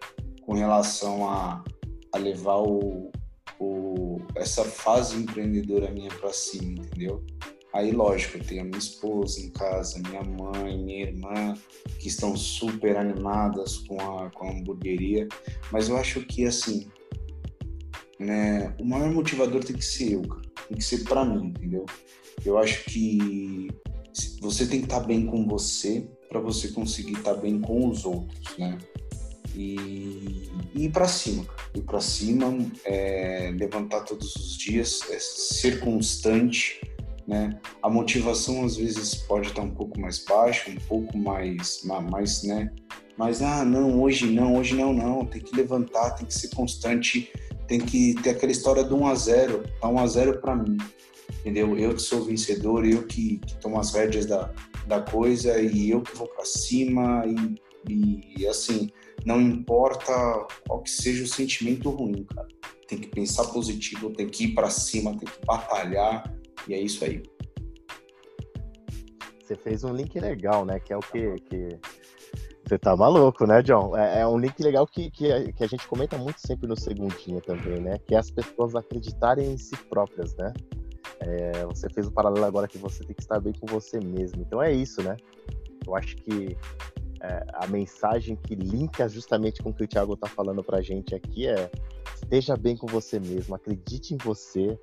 [0.45, 1.63] com relação a,
[2.13, 3.11] a levar o,
[4.35, 7.23] essa fase empreendedora minha para cima, entendeu?
[7.73, 11.53] Aí, lógico, eu tenho a minha esposa em casa, minha mãe, minha irmã,
[11.99, 15.27] que estão super animadas com a, com a hamburgueria,
[15.71, 16.89] mas eu acho que, assim,
[18.19, 20.41] né, o maior motivador tem que ser eu, cara.
[20.67, 21.85] Tem que ser para mim, entendeu?
[22.45, 23.69] Eu acho que
[24.41, 27.89] você tem que estar tá bem com você para você conseguir estar tá bem com
[27.89, 28.77] os outros, né?
[29.55, 35.79] E, e ir para cima, ir para cima, é, levantar todos os dias, é, ser
[35.79, 36.79] constante,
[37.27, 37.59] né?
[37.81, 42.71] A motivação às vezes pode estar um pouco mais baixa, um pouco mais, mais, né?
[43.17, 45.25] Mas ah, não, hoje não, hoje não, não.
[45.25, 47.31] Tem que levantar, tem que ser constante,
[47.67, 50.77] tem que ter aquela história do 1 a 0, tá 1 a 0 para mim,
[51.39, 51.77] entendeu?
[51.77, 54.51] Eu que sou vencedor, eu que, que tomo as rédeas da,
[54.87, 57.23] da coisa e eu que vou para cima
[57.87, 58.89] e, e assim,
[59.25, 60.11] não importa
[60.67, 62.47] qual que seja o sentimento ruim, cara.
[62.87, 66.23] Tem que pensar positivo, tem que ir para cima, tem que batalhar,
[66.67, 67.21] e é isso aí.
[69.43, 70.79] Você fez um link legal, né?
[70.79, 71.35] Que é o que.
[71.41, 71.79] que...
[72.65, 73.97] Você tá maluco, né, John?
[73.97, 76.79] É, é um link legal que, que a, que, a, gente comenta muito sempre no
[76.79, 77.97] segundinho também, né?
[78.07, 80.53] Que é as pessoas acreditarem em si próprias, né?
[81.19, 83.99] É, você fez o um paralelo agora que você tem que estar bem com você
[83.99, 84.41] mesmo.
[84.41, 85.17] Então é isso, né?
[85.85, 86.55] Eu acho que
[87.21, 91.13] é, a mensagem que linka justamente com o que o Thiago tá falando pra gente
[91.13, 91.69] aqui é
[92.15, 94.79] esteja bem com você mesmo, acredite em você,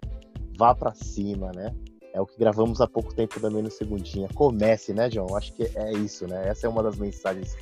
[0.56, 1.74] vá para cima, né?
[2.12, 4.28] É o que gravamos há pouco tempo também no Segundinha.
[4.34, 5.36] Comece, né, John?
[5.36, 6.48] Acho que é isso, né?
[6.48, 7.56] Essa é uma das mensagens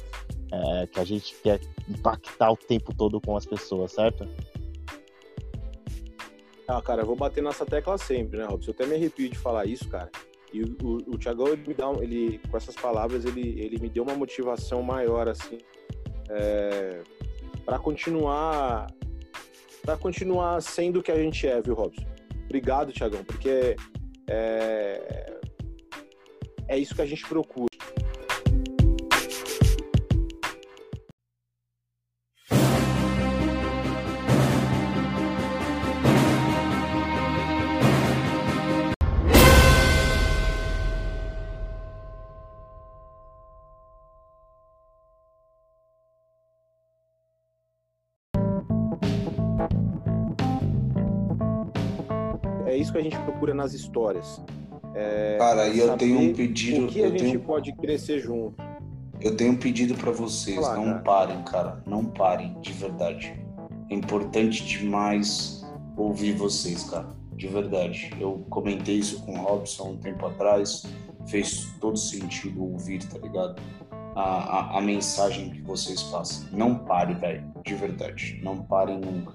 [0.52, 4.26] é, que a gente quer impactar o tempo todo com as pessoas, certo?
[6.68, 8.70] Ah, cara, eu vou bater nessa tecla sempre, né, Robson?
[8.70, 10.10] Eu até me arrepio de falar isso, cara.
[10.52, 14.02] E o, o, Thiagão, ele me dá, ele, com essas palavras, ele, ele me deu
[14.02, 15.59] uma motivação maior, assim,
[16.30, 17.02] é,
[17.64, 18.87] para continuar,
[19.82, 22.06] para continuar sendo o que a gente é, viu, Robson?
[22.44, 23.76] Obrigado, Tiagão, porque
[24.28, 25.38] é,
[26.68, 27.75] é isso que a gente procura.
[52.87, 54.40] Isso que a gente procura nas histórias.
[54.94, 56.87] É, cara, e eu tenho um pedido.
[56.87, 57.40] O que a gente tenho...
[57.40, 58.62] pode crescer junto?
[59.20, 60.59] Eu tenho um pedido para vocês.
[60.59, 61.01] Olá, não cara.
[61.01, 61.83] parem, cara.
[61.87, 63.35] Não parem, de verdade.
[63.90, 67.09] É importante demais ouvir vocês, cara.
[67.35, 68.11] de verdade.
[68.20, 70.85] Eu comentei isso com o Robson um tempo atrás,
[71.27, 73.61] fez todo sentido ouvir, tá ligado?
[74.14, 76.46] A, a, a mensagem que vocês passam.
[76.53, 78.40] Não pare, velho, de verdade.
[78.42, 79.35] Não parem nunca.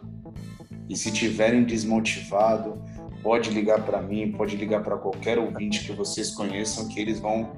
[0.90, 2.82] E se tiverem desmotivado,
[3.22, 7.52] pode ligar para mim, pode ligar para qualquer ouvinte que vocês conheçam, que eles vão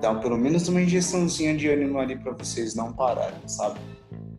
[0.00, 3.78] dar pelo menos uma injeçãozinha de ânimo ali para vocês não pararem, sabe?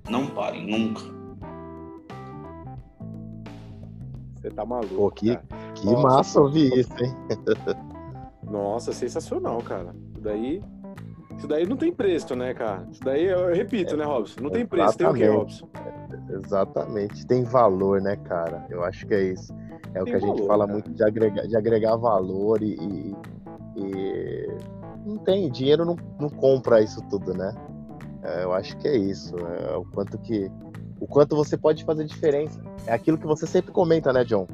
[0.09, 1.01] Não parem, nunca.
[4.35, 4.95] Você tá maluco.
[4.95, 5.39] Pô, que,
[5.75, 7.13] que massa ouvir isso, hein?
[8.43, 9.95] Nossa, sensacional, cara.
[10.11, 10.61] Isso daí.
[11.37, 12.85] Isso daí não tem preço, né, cara?
[12.91, 14.41] Isso daí, eu repito, é, né, Robson?
[14.41, 15.67] Não tem preço, tem o quê, Robson?
[16.29, 17.25] Exatamente.
[17.25, 18.65] Tem valor, né, cara?
[18.69, 19.53] Eu acho que é isso.
[19.93, 20.73] É tem o que a gente fala cara.
[20.73, 23.15] muito de agregar, de agregar valor e, e,
[23.77, 24.47] e,
[25.05, 27.53] Não tem, dinheiro não, não compra isso tudo, né?
[28.23, 29.35] É, eu acho que é isso.
[29.37, 30.51] É o quanto que.
[30.99, 32.61] O quanto você pode fazer diferença.
[32.87, 34.47] É aquilo que você sempre comenta, né, John?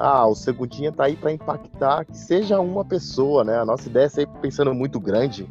[0.00, 3.58] ah, o Segundinha tá aí para impactar que seja uma pessoa, né?
[3.58, 5.46] A nossa ideia é sempre pensando muito grande,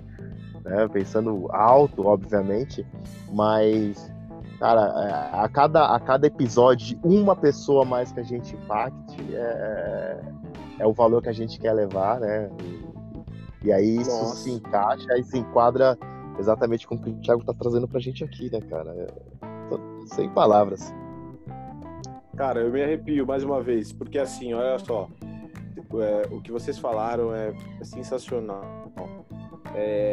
[0.65, 0.87] né?
[0.87, 2.83] Pensando alto, obviamente,
[3.31, 4.11] mas
[4.59, 10.21] cara, é, a cada, a cada episódio, uma pessoa mais que a gente impacte é,
[10.79, 12.49] é o valor que a gente quer levar, né?
[12.61, 14.35] E, e aí isso Nossa.
[14.35, 15.97] se encaixa e se enquadra
[16.37, 18.91] exatamente com o que o Thiago tá trazendo pra gente aqui, né, cara?
[18.91, 19.07] É,
[20.15, 20.93] sem palavras.
[22.35, 25.09] Cara, eu me arrepio mais uma vez, porque assim, olha só,
[26.01, 28.63] é, o que vocês falaram é, é sensacional.
[29.75, 30.08] É,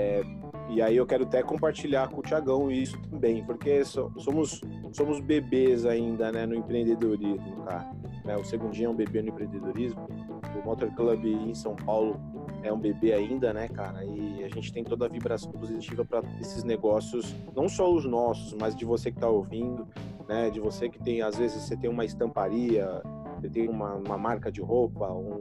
[0.76, 4.60] e aí eu quero até compartilhar com o Tiagão isso também, porque somos,
[4.92, 7.90] somos bebês ainda né, no empreendedorismo, cara.
[8.22, 10.06] Né, o Segundinho é um bebê no empreendedorismo.
[10.54, 12.20] O Motor Club em São Paulo
[12.62, 14.04] é um bebê ainda, né, cara?
[14.04, 18.52] E a gente tem toda a vibração positiva para esses negócios, não só os nossos,
[18.60, 19.88] mas de você que está ouvindo,
[20.28, 20.50] né?
[20.50, 23.00] De você que tem, às vezes, você tem uma estamparia,
[23.40, 25.40] você tem uma, uma marca de roupa, um,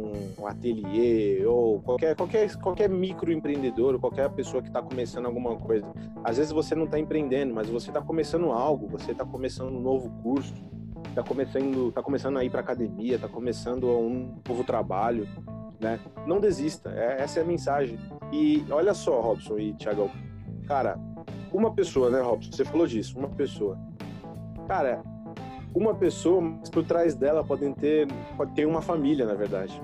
[0.00, 5.86] um, um ateliê, ou qualquer, qualquer, qualquer microempreendedor, qualquer pessoa que está começando alguma coisa.
[6.24, 9.80] Às vezes você não está empreendendo, mas você está começando algo, você está começando um
[9.80, 10.54] novo curso,
[11.08, 15.28] está começando, tá começando a ir para academia, está começando um novo trabalho,
[15.78, 15.98] né?
[16.26, 17.98] Não desista, é, essa é a mensagem.
[18.32, 20.10] E olha só, Robson e Thiago,
[20.66, 20.98] cara,
[21.52, 22.52] uma pessoa, né, Robson?
[22.52, 23.78] Você falou disso, uma pessoa
[24.70, 25.02] cara,
[25.74, 29.80] uma pessoa, mas por trás dela podem ter, pode ter uma família, na verdade.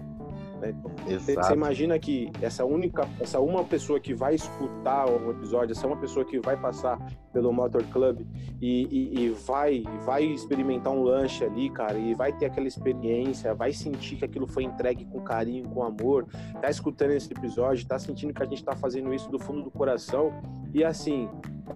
[0.61, 0.75] Né?
[1.07, 5.97] Você imagina que essa única, essa uma pessoa que vai escutar o episódio, essa uma
[5.97, 6.99] pessoa que vai passar
[7.33, 8.23] pelo Motor Club
[8.61, 13.55] e, e, e, vai, vai experimentar um lanche ali, cara, e vai ter aquela experiência,
[13.55, 16.27] vai sentir que aquilo foi entregue com carinho, com amor,
[16.61, 19.71] tá escutando esse episódio, tá sentindo que a gente tá fazendo isso do fundo do
[19.71, 20.33] coração
[20.73, 21.29] e assim,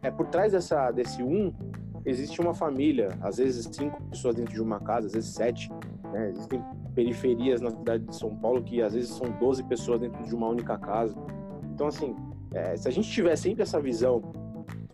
[0.03, 1.53] é por trás dessa desse um
[2.04, 5.70] existe uma família, às vezes cinco pessoas dentro de uma casa, às vezes sete.
[6.12, 6.30] Né?
[6.30, 6.62] Existem
[6.94, 10.48] periferias na cidade de São Paulo que às vezes são 12 pessoas dentro de uma
[10.48, 11.16] única casa.
[11.74, 12.14] Então, assim,
[12.52, 14.22] é, se a gente tiver sempre essa visão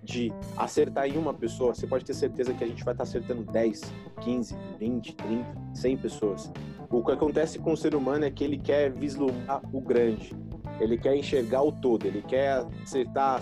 [0.03, 3.42] de acertar em uma pessoa, você pode ter certeza que a gente vai estar acertando
[3.45, 3.81] 10,
[4.21, 6.53] 15, 20, 30, 100 pessoas.
[6.88, 10.33] O que acontece com o ser humano é que ele quer vislumbrar o grande,
[10.79, 13.40] ele quer enxergar o todo, ele quer acertar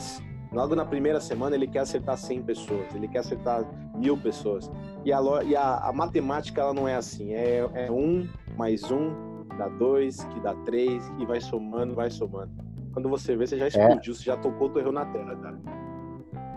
[0.55, 3.65] Logo na primeira semana ele quer acertar 100 pessoas, ele quer acertar
[3.97, 4.71] mil pessoas.
[5.05, 9.35] E a, e a, a matemática ela não é assim, é, é um mais um
[9.59, 12.51] dá dois, que dá três, e vai somando, vai somando.
[12.93, 13.69] Quando você vê, você já é.
[13.69, 14.17] explodiu, é.
[14.17, 15.59] você já tocou o terreno na terra, cara.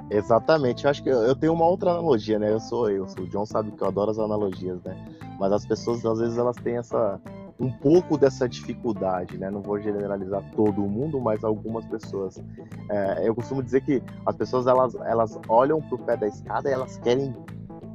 [0.09, 2.51] Exatamente, eu acho que eu, eu tenho uma outra analogia, né?
[2.51, 4.95] Eu sou eu, sou o John sabe que eu adoro as analogias, né?
[5.37, 7.19] Mas as pessoas às vezes elas têm essa
[7.59, 9.49] um pouco dessa dificuldade, né?
[9.49, 12.41] Não vou generalizar todo mundo, mas algumas pessoas.
[12.89, 16.69] É, eu costumo dizer que as pessoas elas, elas olham para o pé da escada
[16.69, 17.33] e elas querem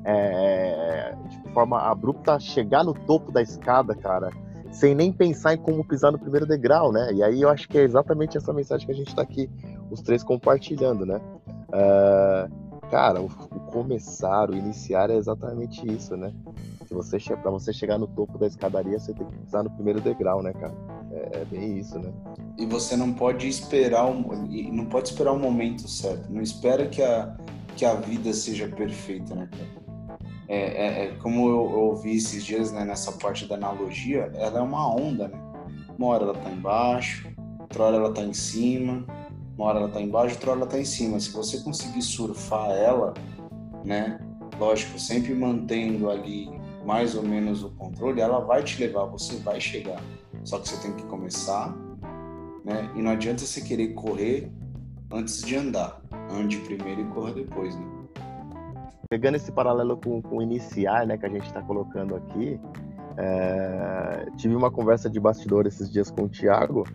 [0.04, 4.30] é, de forma abrupta chegar no topo da escada, cara,
[4.70, 7.12] sem nem pensar em como pisar no primeiro degrau, né?
[7.12, 9.48] E aí eu acho que é exatamente essa mensagem que a gente está aqui,
[9.90, 11.20] os três compartilhando, né?
[11.68, 16.32] Uh, cara, o, o, começar, o iniciar é exatamente isso, né?
[16.92, 20.42] Você para você chegar no topo da escadaria, você tem que pisar no primeiro degrau,
[20.42, 20.74] né, cara?
[21.10, 22.12] É, é bem isso, né?
[22.58, 26.30] E você não pode esperar não pode esperar o momento certo.
[26.30, 27.36] Não espera que a
[27.76, 29.82] que a vida seja perfeita, né, cara?
[30.48, 34.58] É, é, é como eu, eu, ouvi esses dias, né, nessa parte da analogia, ela
[34.58, 35.38] é uma onda, né?
[35.98, 37.28] Uma hora ela tá embaixo,
[37.58, 39.06] outra hora ela tá em cima,
[39.56, 41.18] uma hora ela tá embaixo, outra hora ela tá em cima.
[41.20, 43.14] Se você conseguir surfar ela,
[43.84, 44.20] né?
[44.58, 46.50] Lógico, sempre mantendo ali
[46.84, 50.00] mais ou menos o controle, ela vai te levar, você vai chegar.
[50.44, 51.74] Só que você tem que começar,
[52.64, 52.90] né?
[52.94, 54.50] E não adianta você querer correr
[55.12, 56.00] antes de andar.
[56.30, 57.86] Ande primeiro e corra depois, né?
[59.08, 62.58] Pegando esse paralelo com, com iniciar, né, que a gente está colocando aqui,
[63.18, 66.86] É, tive uma conversa de bastidor esses dias com o Thiago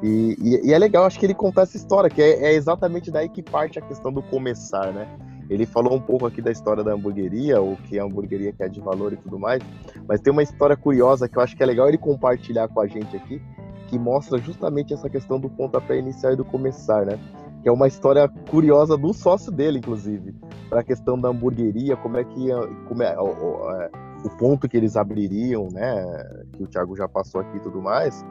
[0.00, 3.10] e, e, e, é legal, acho que ele contar essa história, que é, é, exatamente
[3.10, 5.08] daí que parte a questão do começar, né?
[5.48, 8.62] Ele falou um pouco aqui da história da hamburgueria, o que é a hamburgueria que
[8.62, 9.62] é de valor e tudo mais,
[10.08, 12.86] mas tem uma história curiosa que eu acho que é legal ele compartilhar com a
[12.86, 13.40] gente aqui,
[13.86, 17.18] que mostra justamente essa questão do pontapé inicial e do começar, né?
[17.62, 20.34] Que é uma história curiosa do sócio dele, inclusive,
[20.68, 22.48] para a questão da hamburgueria, como é que
[22.88, 23.90] como é, o, o, é,
[24.24, 26.04] o ponto que eles abririam, né?
[26.52, 28.24] Que o Thiago já passou aqui e tudo mais.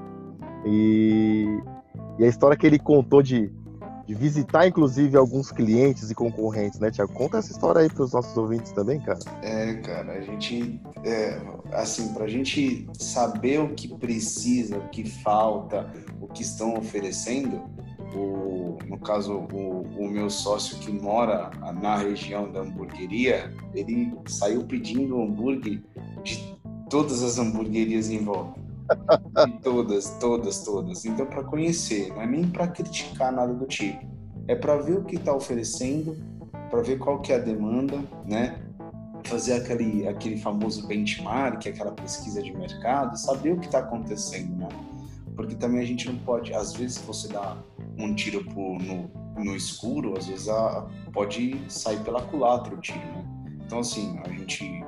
[0.65, 1.60] E,
[2.19, 3.51] e a história que ele contou de,
[4.06, 7.12] de visitar, inclusive, alguns clientes e concorrentes, né, Tiago?
[7.13, 9.20] Conta essa história aí para os nossos ouvintes também, cara.
[9.41, 11.41] É, cara, a gente, é,
[11.74, 15.91] assim, para a gente saber o que precisa, o que falta,
[16.22, 17.63] o que estão oferecendo,
[18.15, 21.50] o, no caso, o, o meu sócio que mora
[21.82, 25.82] na região da hamburgueria, ele saiu pedindo hambúrguer
[26.24, 26.56] de
[26.89, 28.64] todas as hamburguerias em volta
[29.63, 31.06] todas, todas, todas.
[31.06, 34.06] Então, para conhecer, não é nem para criticar nada do tipo.
[34.48, 36.15] É para ver o que está oferecendo,
[36.69, 38.62] para ver qual que é a demanda, né?
[39.26, 44.69] Fazer aquele, aquele famoso benchmark, aquela pesquisa de mercado, saber o que está acontecendo, né?
[45.36, 47.58] Porque também a gente não pode, às vezes você dá
[47.98, 49.10] um tiro por, no,
[49.43, 53.26] no escuro, às vezes a, pode sair pela culatra o tiro, né?
[53.65, 54.86] Então, assim, a gente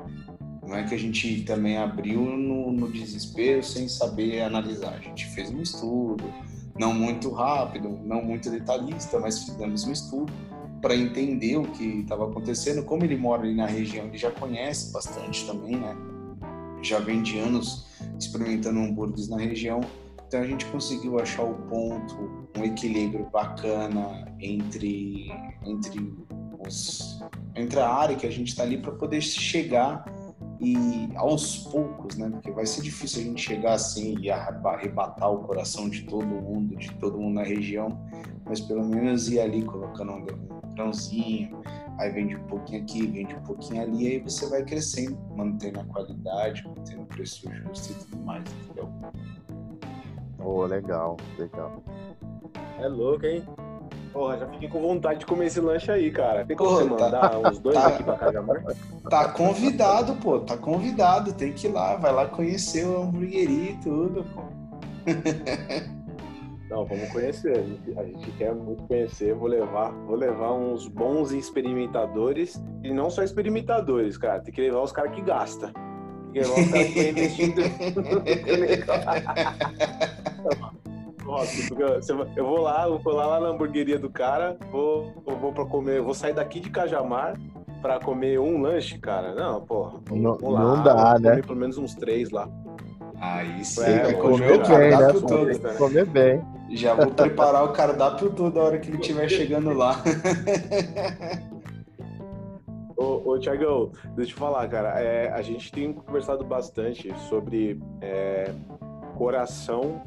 [0.68, 4.96] não é que a gente também abriu no, no, desespero sem saber analisar.
[4.96, 6.26] A gente fez um estudo,
[6.78, 10.34] não muito rápido, não muito detalhista, mas fizemos um estudo
[10.82, 12.84] para entender o que estava acontecendo.
[12.84, 15.96] Como ele mora ali na região, ele já conhece bastante também, né?
[16.82, 17.88] Já vem de anos
[18.20, 19.80] experimentando hambúrgueres na região.
[20.28, 25.32] Então a gente conseguiu achar o ponto, um equilíbrio bacana entre,
[25.64, 26.14] entre,
[26.60, 27.22] os,
[27.56, 30.06] entre a área que a gente está ali para poder chegar
[30.60, 32.30] e aos poucos, né?
[32.30, 36.76] Porque vai ser difícil a gente chegar assim e arrebatar o coração de todo mundo,
[36.76, 38.00] de todo mundo na região,
[38.46, 40.26] mas pelo menos ir ali colocando um
[40.74, 41.62] grãozinho,
[41.98, 45.84] aí vende um pouquinho aqui, vende um pouquinho ali, aí você vai crescendo, mantendo a
[45.86, 48.90] qualidade, mantendo o preço justo e tudo mais, entendeu?
[50.40, 51.84] Oh, legal, legal.
[52.80, 53.44] É louco, hein?
[54.12, 56.46] Porra, já fiquei com vontade de comer esse lanche aí, cara.
[56.46, 58.64] Tem como Porra, você mandar tá, uns dois tá, aqui pra Cajamar?
[59.10, 60.40] Tá convidado, pô.
[60.40, 61.34] Tá convidado.
[61.34, 61.96] Tem que ir lá.
[61.96, 64.42] Vai lá conhecer o hamburgueria e tudo, pô.
[66.70, 67.58] Não, vamos conhecer.
[67.58, 69.34] A gente, a gente, quer muito conhecer.
[69.34, 72.62] Vou levar, vou levar uns bons experimentadores.
[72.84, 74.42] E não só experimentadores, cara.
[74.42, 75.72] Tem que levar os caras que gastam.
[75.72, 77.62] Tem que levar os caras que investindo.
[82.36, 86.14] eu vou lá, vou lá, lá na hamburgueria do cara, vou, vou para comer, vou
[86.14, 87.38] sair daqui de Cajamar
[87.82, 89.36] para comer um lanche, cara.
[89.36, 90.00] Não, porra.
[90.10, 91.42] Não, lá, não dá, né?
[91.42, 92.50] pelo menos uns três lá.
[93.20, 95.14] Aí sim, é, vai comer bem, né?
[95.14, 95.74] Todo, né?
[95.78, 96.42] Comer bem.
[96.72, 100.02] Já vou preparar o cardápio todo a hora que ele estiver chegando lá.
[102.96, 105.00] Ô, ô Tiagão, deixa eu falar, cara.
[105.00, 108.52] É, a gente tem conversado bastante sobre é,
[109.16, 110.02] coração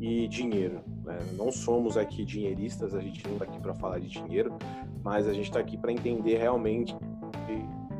[0.00, 0.80] e dinheiro.
[1.04, 1.18] Né?
[1.36, 4.56] Não somos aqui dinheiristas, a gente não está aqui para falar de dinheiro,
[5.04, 6.96] mas a gente está aqui para entender realmente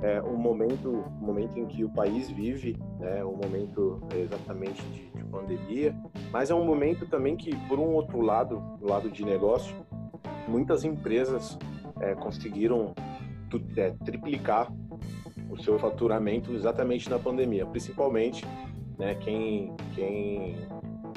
[0.02, 5.10] é, o momento, o momento em que o país vive, né, o momento exatamente de,
[5.10, 5.94] de, pandemia,
[6.32, 9.76] mas é um momento também que, por um outro lado, do lado de negócio,
[10.48, 11.58] muitas empresas
[12.00, 12.94] é, conseguiram
[13.76, 14.72] é, triplicar
[15.50, 18.46] o seu faturamento exatamente na pandemia, principalmente
[18.98, 20.56] né, quem, quem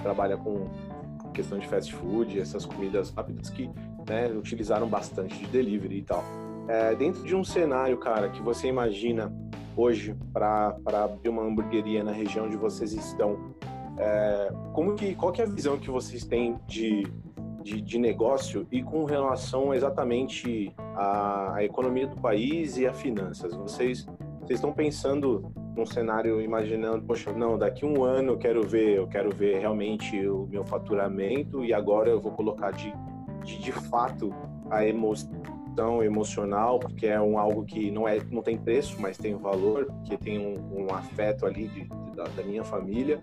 [0.04, 0.68] trabalha com
[1.34, 3.70] questão de fast food, essas comidas rápidas que
[4.08, 6.24] né, utilizaram bastante de delivery e tal.
[6.68, 9.34] É, dentro de um cenário, cara, que você imagina
[9.76, 13.56] hoje para abrir uma hamburgueria na região onde vocês estão,
[13.98, 17.04] é, como que, qual que é a visão que vocês têm de,
[17.64, 23.54] de, de negócio e com relação exatamente à, à economia do país e a finanças?
[23.56, 24.06] Vocês,
[24.40, 29.08] vocês estão pensando num cenário imaginando, poxa, não, daqui um ano eu quero ver, eu
[29.08, 32.94] quero ver realmente o meu faturamento e agora eu vou colocar de,
[33.44, 34.34] de, de fato
[34.70, 39.36] a emoção emocional, porque é um algo que não é não tem preço, mas tem
[39.36, 43.22] valor, que tem um, um afeto ali de, de, da, da, minha família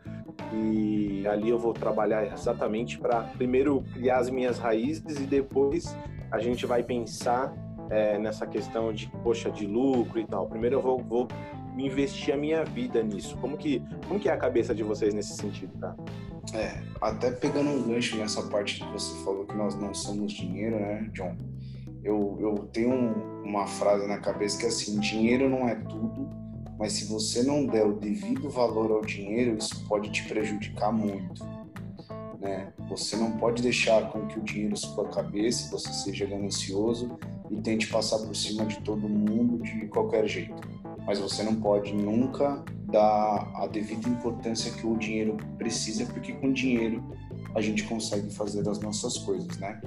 [0.53, 5.97] e ali eu vou trabalhar exatamente para primeiro criar as minhas raízes e depois
[6.31, 7.55] a gente vai pensar
[7.89, 10.47] é, nessa questão de poxa de lucro e tal.
[10.49, 11.29] Primeiro eu vou, vou
[11.87, 13.37] investir a minha vida nisso?
[13.39, 15.95] Como que, como que é a cabeça de vocês nesse sentido, tá?
[16.55, 20.79] É, até pegando um gancho nessa parte que você falou que nós não somos dinheiro,
[20.79, 21.37] né, John?
[22.03, 22.93] Eu, eu tenho
[23.45, 26.29] uma frase na cabeça que é assim, dinheiro não é tudo,
[26.79, 31.45] mas se você não der o devido valor ao dinheiro, isso pode te prejudicar muito.
[32.41, 32.73] Né?
[32.89, 37.19] Você não pode deixar com que o dinheiro suba a cabeça, você seja ganancioso
[37.51, 40.80] e tente passar por cima de todo mundo de qualquer jeito.
[41.11, 46.53] Mas você não pode nunca dar a devida importância que o dinheiro precisa, porque com
[46.53, 47.03] dinheiro
[47.53, 49.81] a gente consegue fazer as nossas coisas, né?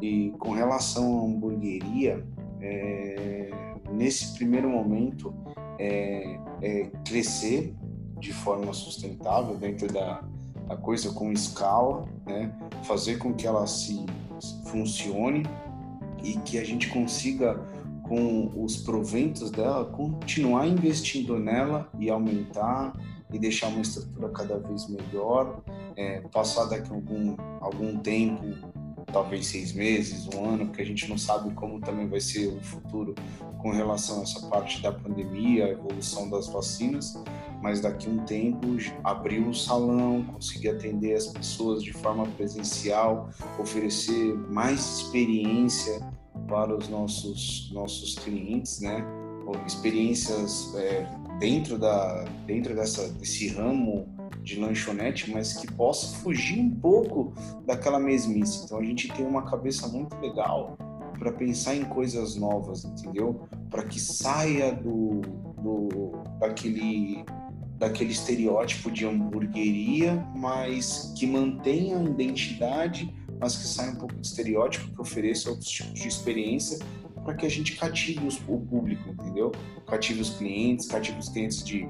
[0.00, 2.24] E com relação à hamburgueria,
[2.60, 3.50] é,
[3.90, 5.34] nesse primeiro momento,
[5.76, 7.74] é, é crescer
[8.20, 10.22] de forma sustentável dentro da,
[10.68, 12.54] da coisa com escala, né?
[12.84, 14.06] Fazer com que ela se
[14.66, 15.42] funcione
[16.22, 17.60] e que a gente consiga
[18.10, 22.92] com os proventos dela continuar investindo nela e aumentar
[23.32, 25.62] e deixar uma estrutura cada vez melhor,
[25.94, 28.42] é, passar daqui a algum, algum tempo,
[29.12, 32.60] talvez seis meses, um ano, porque a gente não sabe como também vai ser o
[32.60, 33.14] futuro
[33.62, 37.14] com relação a essa parte da pandemia, a evolução das vacinas,
[37.62, 38.66] mas daqui a um tempo
[39.04, 46.00] abrir o salão, conseguir atender as pessoas de forma presencial, oferecer mais experiência
[46.50, 49.04] para os nossos nossos clientes, né?
[49.66, 51.06] Experiências é,
[51.38, 54.06] dentro da dentro dessa desse ramo
[54.42, 57.32] de lanchonete, mas que possa fugir um pouco
[57.64, 58.64] daquela mesmice.
[58.64, 60.76] Então a gente tem uma cabeça muito legal
[61.18, 63.42] para pensar em coisas novas, entendeu?
[63.70, 65.20] Para que saia do,
[65.62, 67.24] do daquele
[67.78, 74.22] daquele estereótipo de hamburgueria, mas que mantenha a identidade, mas que saia um pouco do
[74.22, 76.78] estereótipo, que ofereça outros tipos de experiência
[77.24, 79.52] para que a gente cative os, o público, entendeu?
[79.86, 81.88] Cative os clientes, cative os clientes de,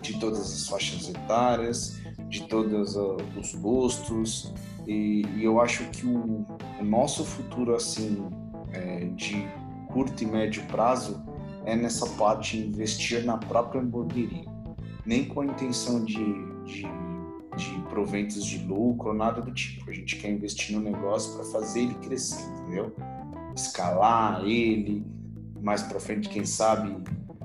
[0.00, 4.52] de todas as faixas etárias, de todos uh, os gostos,
[4.86, 6.46] e, e, eu acho que o,
[6.80, 8.26] o nosso futuro, assim,
[8.72, 9.46] é, de
[9.92, 11.22] curto e médio prazo,
[11.64, 14.44] é nessa parte investir na própria hamburgueria.
[15.06, 16.24] Nem com a intenção de,
[16.64, 16.86] de,
[17.56, 19.90] de proventos de lucro, nada do tipo.
[19.90, 22.94] A gente quer investir no negócio para fazer ele crescer, entendeu?
[23.54, 25.04] escalar ele,
[25.60, 26.96] mais para frente, quem sabe,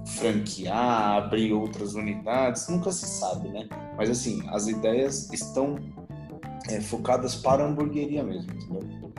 [0.05, 3.67] franquear, abrir outras unidades, nunca se sabe, né?
[3.97, 5.77] Mas assim, as ideias estão
[6.69, 9.13] é, focadas para a hamburgueria mesmo, entendeu?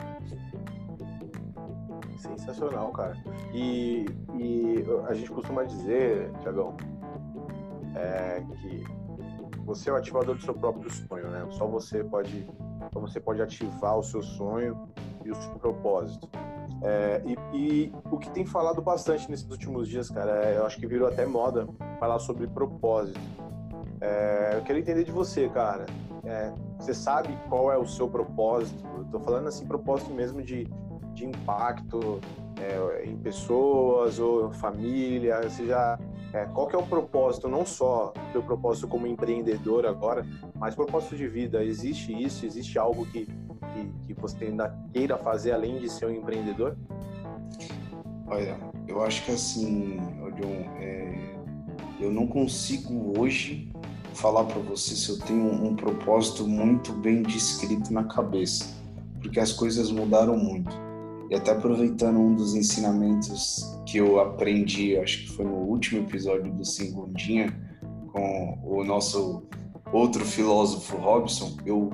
[2.17, 3.15] Sensacional, cara.
[3.53, 4.05] E,
[4.37, 6.75] e a gente costuma dizer, Tiagão,
[7.95, 8.83] é, que
[9.69, 11.45] você é o ativador do seu próprio sonho, né?
[11.51, 12.43] Só você pode,
[12.91, 14.89] você pode ativar o seu sonho
[15.23, 16.27] e o seu propósito.
[16.81, 20.79] É, e, e, o que tem falado bastante nesses últimos dias, cara, é, eu acho
[20.79, 21.67] que virou até moda
[21.99, 23.19] falar sobre propósito.
[24.01, 25.85] É, eu quero entender de você, cara.
[26.23, 28.83] É, você sabe qual é o seu propósito?
[28.97, 30.67] Eu tô falando assim, propósito mesmo de,
[31.13, 32.19] de impacto
[32.59, 35.43] é, em pessoas ou família.
[35.43, 35.99] Você já,
[36.33, 37.47] é, qual que é o propósito?
[37.47, 40.25] Não só o seu propósito como empreendedor agora,
[40.55, 41.63] mas propósito de vida.
[41.63, 42.45] Existe isso?
[42.45, 43.27] Existe algo que
[43.73, 46.77] que, que você ainda queira fazer além de ser um empreendedor?
[48.27, 49.97] Olha, eu acho que assim,
[50.39, 51.35] John, é,
[51.99, 53.71] eu não consigo hoje
[54.13, 58.75] falar para você se eu tenho um, um propósito muito bem descrito na cabeça,
[59.21, 60.88] porque as coisas mudaram muito.
[61.29, 66.51] E até aproveitando um dos ensinamentos que eu aprendi, acho que foi no último episódio
[66.51, 67.55] do Segundinha,
[68.11, 69.43] com o nosso
[69.93, 71.91] outro filósofo Robson, eu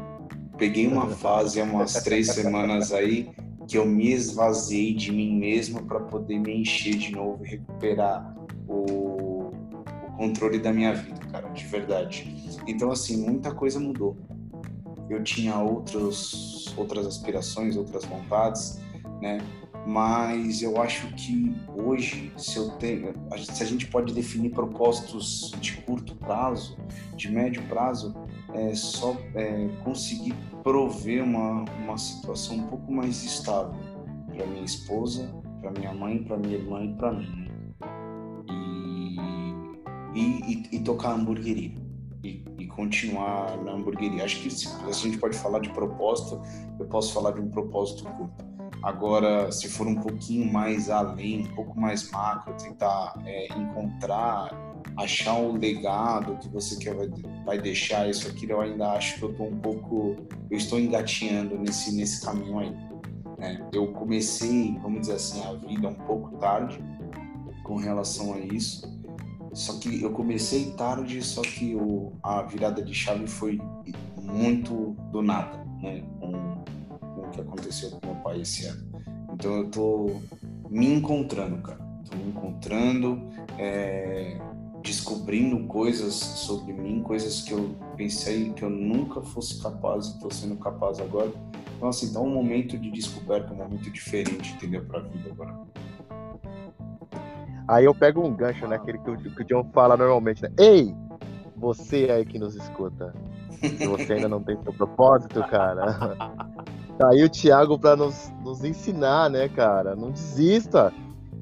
[0.57, 3.29] peguei uma fase há umas três semanas aí
[3.67, 8.35] que eu me esvaziei de mim mesmo para poder me encher de novo e recuperar
[8.67, 9.51] o, o,
[10.17, 12.59] controle da minha vida, cara, de verdade.
[12.67, 14.15] Então, assim, muita coisa mudou.
[15.09, 18.79] Eu tinha outros, outras aspirações, outras vontades,
[19.21, 19.39] né?
[19.85, 25.73] Mas eu acho que hoje, se eu tenho, se a gente pode definir propósitos de
[25.81, 26.75] curto prazo,
[27.15, 28.15] de médio prazo,
[28.53, 33.75] é, só é, conseguir prover uma, uma situação um pouco mais estável
[34.35, 37.45] para minha esposa, para minha mãe, para minha irmã e para mim.
[40.15, 41.75] E, e, e, tocar a hamburgueria.
[42.23, 44.23] E, e, continuar na hamburgueria.
[44.23, 46.41] Acho que se a gente pode falar de propósito,
[46.79, 48.54] eu posso falar de um propósito curto.
[48.85, 54.55] Agora, se for um pouquinho mais além, um pouco mais macro, tentar é, encontrar
[54.95, 56.95] achar um legado que você quer
[57.43, 60.15] vai deixar isso aqui eu ainda acho que eu estou um pouco
[60.49, 62.71] eu estou engatinhando nesse nesse caminho aí
[63.37, 63.67] né?
[63.73, 66.79] eu comecei vamos dizer assim a vida um pouco tarde
[67.63, 68.87] com relação a isso
[69.53, 73.59] só que eu comecei tarde só que o, a virada de chave foi
[74.21, 76.03] muito do nada né
[77.35, 78.83] que aconteceu com meu pai esse ano
[79.33, 80.21] então eu tô
[80.69, 81.79] me encontrando cara
[82.09, 83.21] tô me encontrando
[83.57, 84.37] é,
[84.85, 90.31] descobrindo coisas sobre mim, coisas que eu pensei que eu nunca fosse capaz e estou
[90.31, 91.31] sendo capaz agora.
[91.75, 94.85] Então, assim, tá um momento de descoberta, um momento diferente, entendeu?
[94.85, 95.55] Pra vida agora.
[97.67, 98.75] Aí eu pego um gancho, né?
[98.75, 100.51] Aquele que o, que o John fala normalmente, né?
[100.57, 100.95] Ei,
[101.57, 103.11] você aí que nos escuta.
[103.59, 106.15] Se você ainda não tem seu propósito, cara.
[106.97, 109.95] Tá aí o Thiago para nos, nos ensinar, né, cara?
[109.95, 110.93] Não desista.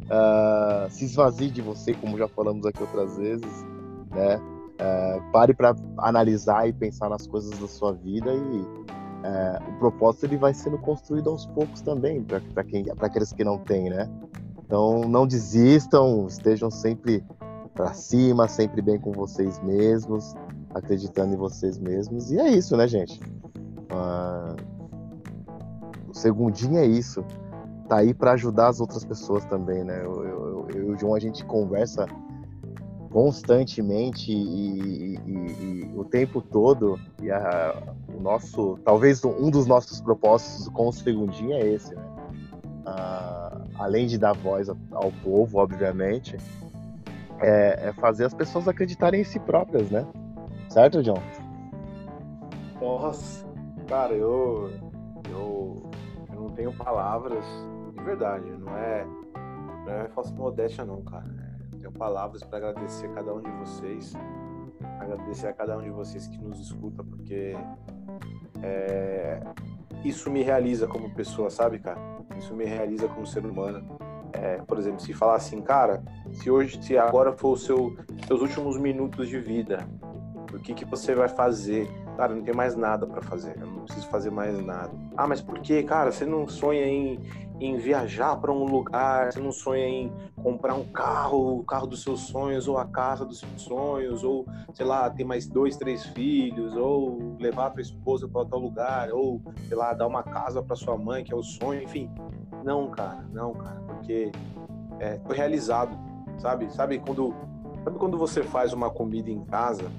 [0.03, 3.65] Uh, se esvazie de você, como já falamos aqui outras vezes,
[4.11, 4.37] né?
[4.37, 10.25] Uh, pare para analisar e pensar nas coisas da sua vida e uh, o propósito
[10.25, 14.09] ele vai sendo construído aos poucos também para quem para aqueles que não têm, né?
[14.65, 17.23] Então não desistam, estejam sempre
[17.73, 20.35] para cima, sempre bem com vocês mesmos,
[20.73, 23.19] acreditando em vocês mesmos e é isso, né, gente?
[26.13, 27.25] O segundinho é isso
[27.89, 30.01] tá aí para ajudar as outras pessoas também, né?
[30.03, 32.07] Eu, eu, eu, e o João a gente conversa
[33.11, 39.67] constantemente e, e, e, e o tempo todo e a, o nosso, talvez um dos
[39.67, 42.03] nossos propósitos com o segundinho é esse, né?
[42.85, 46.37] Ah, além de dar voz ao povo, obviamente,
[47.39, 50.05] é, é, fazer as pessoas acreditarem em si próprias, né?
[50.69, 51.21] Certo, John?
[52.81, 53.45] Nossa,
[53.87, 54.71] cara, eu,
[55.29, 55.83] eu,
[56.55, 57.45] tenho palavras
[57.93, 59.05] de verdade, não é,
[59.85, 61.25] não é falsa modéstia não, cara.
[61.71, 64.13] Tenho palavras para agradecer a cada um de vocês,
[64.99, 67.53] agradecer a cada um de vocês que nos escuta, porque
[68.61, 69.41] é,
[70.03, 71.99] isso me realiza como pessoa, sabe, cara?
[72.37, 73.97] Isso me realiza como ser humano.
[74.33, 77.95] É, por exemplo, se falar assim, cara, se hoje, se agora for os seu,
[78.27, 79.87] seus últimos minutos de vida,
[80.53, 81.87] o que que você vai fazer?
[82.15, 84.91] Cara, não tem mais nada para fazer, eu não preciso fazer mais nada.
[85.17, 86.11] Ah, mas por quê, cara?
[86.11, 87.19] Você não sonha em,
[87.59, 90.11] em viajar para um lugar, você não sonha em
[90.43, 94.45] comprar um carro, o carro dos seus sonhos, ou a casa dos seus sonhos, ou,
[94.73, 99.09] sei lá, ter mais dois, três filhos, ou levar a tua esposa para tal lugar,
[99.11, 102.11] ou, sei lá, dar uma casa para sua mãe, que é o sonho, enfim.
[102.63, 104.31] Não, cara, não, cara, porque
[104.99, 105.97] é, foi realizado,
[106.37, 106.71] sabe?
[106.71, 107.33] Sabe quando,
[107.83, 109.89] sabe quando você faz uma comida em casa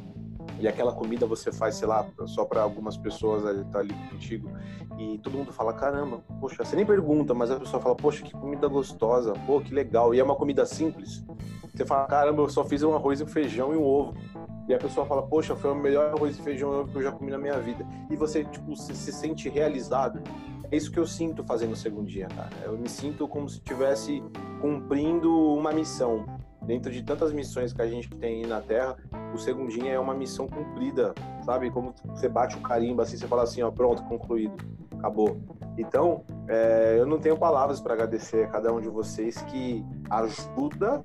[0.61, 4.51] e aquela comida você faz, sei lá, só para algumas pessoas ali, tá ali contigo,
[4.99, 8.33] e todo mundo fala, caramba, poxa, você nem pergunta, mas a pessoa fala, poxa, que
[8.33, 11.25] comida gostosa, pô, que legal, e é uma comida simples.
[11.75, 14.15] Você fala, caramba, eu só fiz um arroz, um feijão e um ovo.
[14.69, 17.31] E a pessoa fala, poxa, foi o melhor arroz e feijão que eu já comi
[17.31, 17.85] na minha vida.
[18.09, 20.23] E você, tipo, se, se sente realizado.
[20.71, 22.51] É isso que eu sinto fazendo o segundo dia, cara.
[22.63, 24.23] Eu me sinto como se estivesse
[24.61, 26.25] cumprindo uma missão
[26.67, 28.97] dentro de tantas missões que a gente tem na Terra,
[29.33, 31.71] o segundinho é uma missão cumprida, sabe?
[31.71, 34.55] Como você bate o carimbo assim, você fala assim, ó, pronto, concluído,
[34.99, 35.39] acabou.
[35.77, 41.03] Então, é, eu não tenho palavras para agradecer a cada um de vocês que ajuda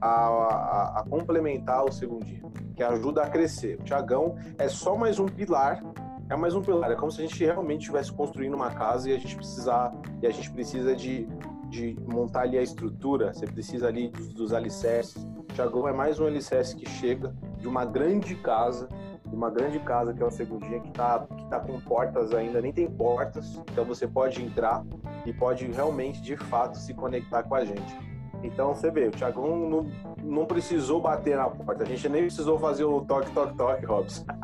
[0.00, 3.78] a, a, a, complementar o segundinho, que ajuda a crescer.
[3.80, 5.82] O Tiagão é só mais um pilar,
[6.28, 6.90] é mais um pilar.
[6.90, 9.92] É como se a gente realmente estivesse construindo uma casa e a gente precisar
[10.22, 11.28] e a gente precisa de
[11.68, 15.22] de montar ali a estrutura, você precisa ali dos, dos alicerces.
[15.38, 18.88] O Tiagão é mais um alicerce que chega de uma grande casa,
[19.24, 22.60] de uma grande casa que é o Segundinha, que está que tá com portas ainda,
[22.60, 24.84] nem tem portas, então você pode entrar
[25.24, 27.98] e pode realmente, de fato, se conectar com a gente.
[28.42, 29.86] Então você vê, o Thiagão não,
[30.22, 34.24] não precisou bater na porta, a gente nem precisou fazer o toque, toque, toque, Robson.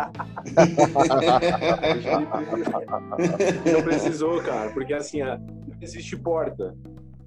[3.73, 5.21] não precisou, cara, porque assim,
[5.81, 6.75] existe porta.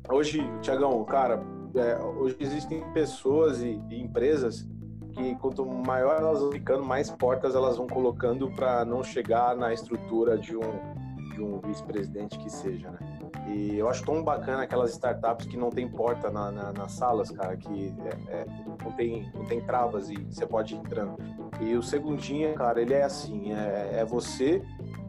[0.09, 1.41] Hoje, Tiagão, cara,
[1.75, 4.67] é, hoje existem pessoas e, e, empresas
[5.13, 9.73] que quanto maior elas vão ficando, mais portas elas vão colocando para não chegar na
[9.73, 10.95] estrutura de um
[11.35, 12.99] de um vice-presidente que seja, né?
[13.47, 17.29] E eu acho tão bacana aquelas startups que não tem porta na, na, nas salas,
[17.29, 17.93] cara, que
[18.27, 18.45] é, é,
[18.81, 21.17] não, tem, não tem travas e você pode ir entrando.
[21.59, 24.63] E o segundinha, cara, ele é assim, é, é você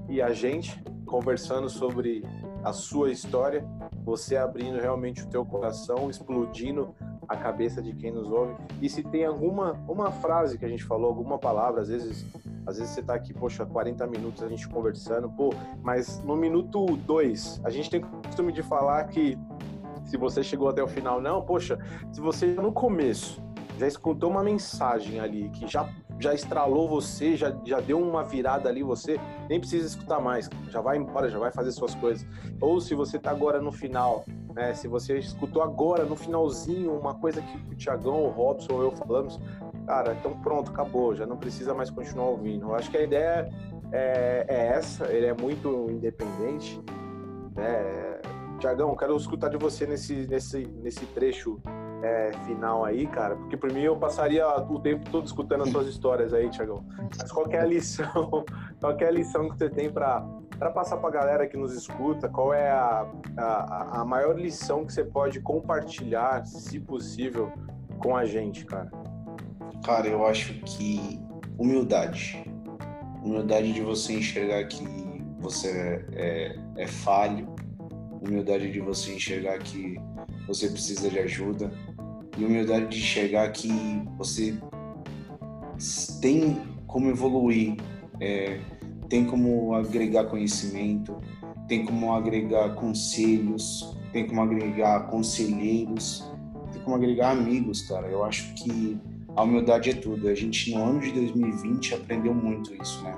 [0.09, 2.25] e a gente conversando sobre
[2.65, 3.65] a sua história,
[4.07, 6.95] você abrindo realmente o teu coração, explodindo
[7.29, 8.55] a cabeça de quem nos ouve.
[8.81, 12.25] E se tem alguma uma frase que a gente falou, alguma palavra, às vezes,
[12.65, 15.53] às vezes você tá aqui, poxa, 40 minutos a gente conversando, pô,
[15.83, 19.37] mas no minuto 2, a gente tem costume de falar que
[20.05, 21.77] se você chegou até o final, não, poxa,
[22.13, 23.43] se você no começo
[23.77, 28.69] já escutou uma mensagem ali que já já estralou você, já, já deu uma virada
[28.69, 32.27] ali, você nem precisa escutar mais, já vai embora, já vai fazer suas coisas.
[32.61, 34.73] Ou se você tá agora no final, né?
[34.75, 38.93] Se você escutou agora no finalzinho uma coisa que o Tiagão, o Robson ou eu
[38.93, 39.39] falamos,
[39.87, 42.67] cara, então pronto, acabou, já não precisa mais continuar ouvindo.
[42.67, 43.51] Eu acho que a ideia
[43.93, 46.81] é, é essa, ele é muito independente,
[47.55, 48.21] né?
[48.59, 51.61] Tiagão, quero escutar de você nesse, nesse, nesse trecho
[52.03, 55.87] é, final aí, cara, porque por mim eu passaria o tempo todo escutando as suas
[55.89, 56.85] histórias aí, Tiagão.
[57.19, 58.45] Mas qual é a lição,
[58.81, 60.21] qual é a lição que você tem para
[60.75, 62.29] passar para a galera que nos escuta?
[62.29, 67.51] Qual é a, a, a maior lição que você pode compartilhar, se possível,
[67.99, 68.91] com a gente, cara?
[69.85, 71.21] Cara, eu acho que
[71.59, 72.45] humildade.
[73.23, 74.85] Humildade de você enxergar que
[75.39, 77.56] você é, é, é falho,
[78.21, 79.97] humildade de você enxergar que
[80.47, 81.73] você precisa de ajuda
[82.39, 83.69] e humildade de enxergar que
[84.17, 84.55] você
[86.21, 87.77] tem como evoluir,
[88.21, 88.61] é,
[89.09, 91.21] tem como agregar conhecimento,
[91.69, 96.25] tem como agregar conselhos, tem como agregar conselheiros,
[96.73, 98.07] tem como agregar amigos, cara.
[98.09, 98.99] Eu acho que
[99.35, 100.29] a humildade é tudo.
[100.29, 103.15] A gente no ano de 2020 aprendeu muito isso, né?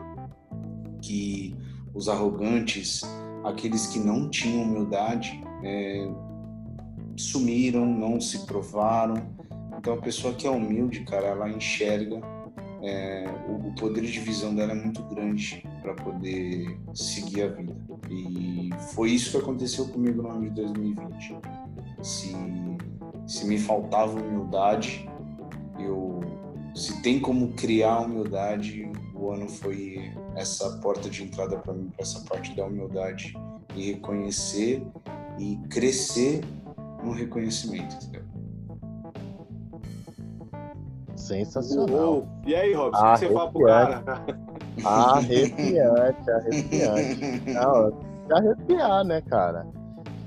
[1.00, 1.54] Que
[1.94, 3.02] os arrogantes,
[3.48, 6.08] aqueles que não tinham humildade, é,
[7.16, 9.16] sumiram, não se provaram.
[9.78, 12.20] Então a pessoa que é humilde, cara, ela enxerga
[12.82, 17.76] é, o, poder de visão dela é muito grande para poder seguir a vida.
[18.10, 21.36] E foi isso que aconteceu comigo no ano de 2020.
[22.02, 22.34] Se,
[23.26, 25.08] se me faltava humildade,
[25.78, 26.20] eu
[26.74, 28.90] se tem como criar humildade,
[29.28, 33.34] o ano foi essa porta de entrada para mim, para essa parte da humildade
[33.76, 34.82] e reconhecer
[35.38, 36.40] e crescer
[37.04, 38.22] no reconhecimento, entendeu?
[41.14, 42.26] Sensacional.
[42.46, 44.04] E aí, Robson, o que você fala pro cara?
[44.84, 47.50] Arrepiante, arrepiante.
[47.52, 49.66] Não, arrepiar, né, cara?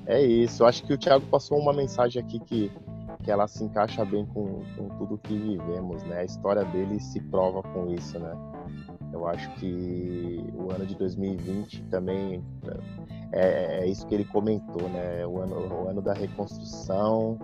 [0.05, 0.61] É isso.
[0.61, 2.71] Eu acho que o Thiago passou uma mensagem aqui que,
[3.23, 6.19] que ela se encaixa bem com, com tudo que vivemos, né?
[6.19, 8.50] A história dele se prova com isso, né?
[9.13, 12.43] Eu acho que o ano de 2020 também
[13.31, 15.25] é, é isso que ele comentou, né?
[15.25, 17.37] O ano, o ano da reconstrução,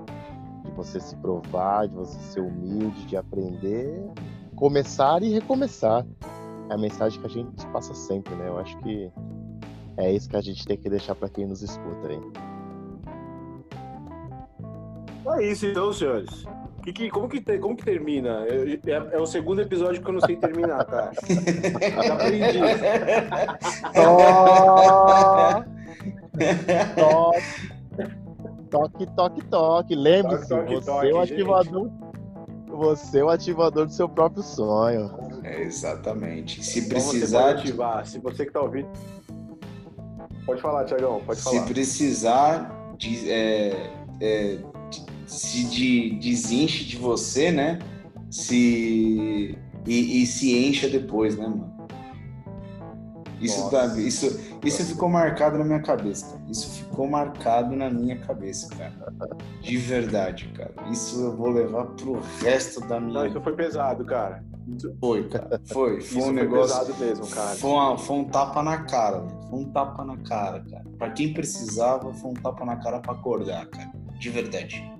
[0.63, 4.09] de você se provar, de você ser humilde, de aprender,
[4.55, 6.05] começar e recomeçar.
[6.69, 8.47] É a mensagem que a gente passa sempre, né?
[8.47, 9.11] Eu acho que
[9.97, 12.21] é isso que a gente tem que deixar para quem nos escuta aí.
[15.39, 16.45] É isso então, senhores.
[16.87, 18.45] Que, que, como, que, como que termina?
[18.47, 20.87] É, é, é, o segundo episódio que eu não sei terminar.
[20.87, 22.59] Já aprendi.
[28.71, 29.95] Toque, toque, toque.
[29.95, 31.91] Lembre-se, você é o ativador.
[32.67, 35.11] Você é o ativador do seu próprio sonho.
[35.43, 36.63] É, exatamente.
[36.63, 37.49] Se precisar.
[37.49, 38.05] ativar.
[38.05, 38.87] Se você que tá ouvindo.
[40.45, 41.59] Pode falar, Tiagão, pode falar.
[41.59, 44.59] Se precisar de, é, é,
[45.27, 47.79] se de, desenche de você, né?
[48.31, 51.77] Se e, e, se encha depois, né, mano?
[53.39, 56.25] Isso, tá, isso, isso ficou marcado na minha cabeça.
[56.25, 56.41] Cara.
[56.49, 58.93] Isso ficou marcado na minha cabeça, cara.
[59.61, 60.73] De verdade, cara.
[60.91, 63.13] Isso eu vou levar pro resto da minha.
[63.13, 64.43] Não, isso foi pesado, cara.
[64.99, 65.61] Foi, cara.
[65.65, 66.01] Foi.
[66.01, 66.75] Foi um negócio.
[66.75, 67.55] Foi pesado mesmo, cara.
[67.55, 70.83] Foi, uma, foi um tapa na cara, Foi um tapa na cara, cara.
[70.97, 73.91] Pra quem precisava, foi um tapa na cara pra acordar, cara.
[74.19, 74.96] De verdade.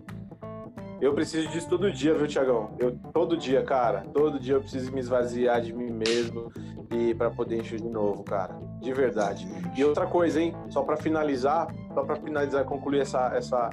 [0.99, 2.71] Eu preciso disso todo dia, viu, Tiagão?
[2.79, 4.03] Eu todo dia, cara.
[4.13, 6.51] Todo dia eu preciso me esvaziar de mim mesmo
[6.91, 8.57] e para poder encher de novo, cara.
[8.81, 9.47] De verdade.
[9.75, 10.55] E outra coisa, hein?
[10.69, 13.69] Só para finalizar, só para finalizar, concluir essa essa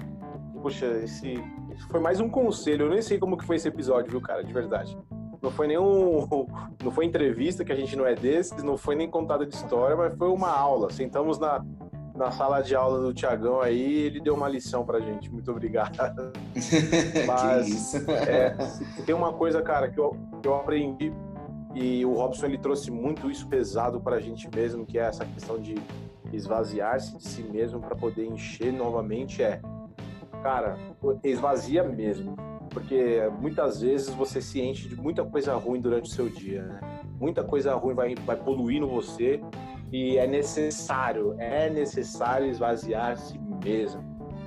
[0.60, 1.42] Puxa, esse
[1.90, 2.86] foi mais um conselho.
[2.86, 4.42] Eu nem sei como que foi esse episódio, viu, cara?
[4.42, 4.96] De verdade.
[5.42, 6.26] Não foi nenhum.
[6.82, 9.94] Não foi entrevista, que a gente não é desses, não foi nem contada de história,
[9.94, 10.90] mas foi uma aula.
[10.90, 11.62] Sentamos na,
[12.14, 15.30] na sala de aula do Tiagão aí, ele deu uma lição pra gente.
[15.30, 16.32] Muito obrigado.
[17.26, 18.56] Mas é,
[19.04, 21.12] tem uma coisa, cara, que eu, que eu aprendi
[21.74, 25.58] e o Robson ele trouxe muito isso pesado pra gente mesmo, que é essa questão
[25.58, 25.74] de
[26.32, 29.60] esvaziar-se de si mesmo para poder encher novamente é,
[30.42, 30.78] cara,
[31.24, 32.36] esvazia mesmo.
[32.70, 36.80] Porque muitas vezes você se enche de muita coisa ruim durante o seu dia, né?
[37.20, 39.40] Muita coisa ruim vai, vai poluindo você
[39.94, 44.02] e é necessário, é necessário esvaziar-se mesmo.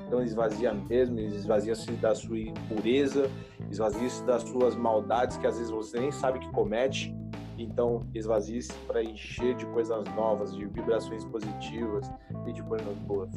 [0.06, 3.32] Então esvazia mesmo, esvazia-se da sua impureza,
[3.72, 7.16] esvazia-se das suas maldades que às vezes você nem sabe que comete.
[7.58, 12.12] Então esvazie-se para encher de coisas novas, de vibrações positivas
[12.46, 13.32] e de coisas boas.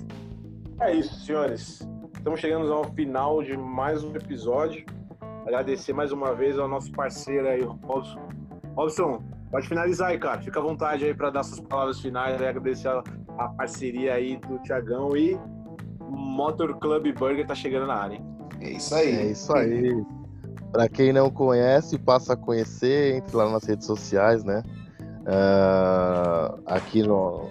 [0.80, 1.88] É isso, senhores.
[2.16, 4.84] Estamos chegando ao final de mais um episódio.
[5.46, 8.18] Agradecer mais uma vez ao nosso parceiro aí, Robson.
[8.74, 10.40] Robson, Pode finalizar aí, cara.
[10.40, 13.03] Fica à vontade aí para dar suas palavras finais e agradecer a,
[13.36, 15.38] a, parceria aí do Tiagão e
[16.09, 18.24] Motor Club Burger tá chegando na área, hein?
[18.61, 19.12] É isso aí.
[19.12, 20.05] É isso aí.
[20.70, 24.62] Para quem não conhece, passa a conhecer, entre lá nas redes sociais, né?
[25.22, 27.48] Uh, aqui no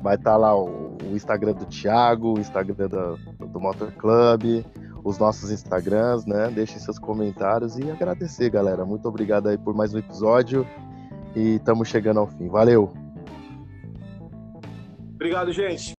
[0.00, 4.64] vai estar tá lá o, o, Instagram do Thiago, o Instagram do, do Motor Club,
[5.02, 6.50] os nossos Instagrams, né?
[6.54, 8.84] Deixem seus comentários e agradecer, galera.
[8.84, 10.66] Muito obrigado aí por mais um episódio
[11.38, 12.48] e estamos chegando ao fim.
[12.48, 12.92] Valeu!
[15.14, 15.94] Obrigado, gente.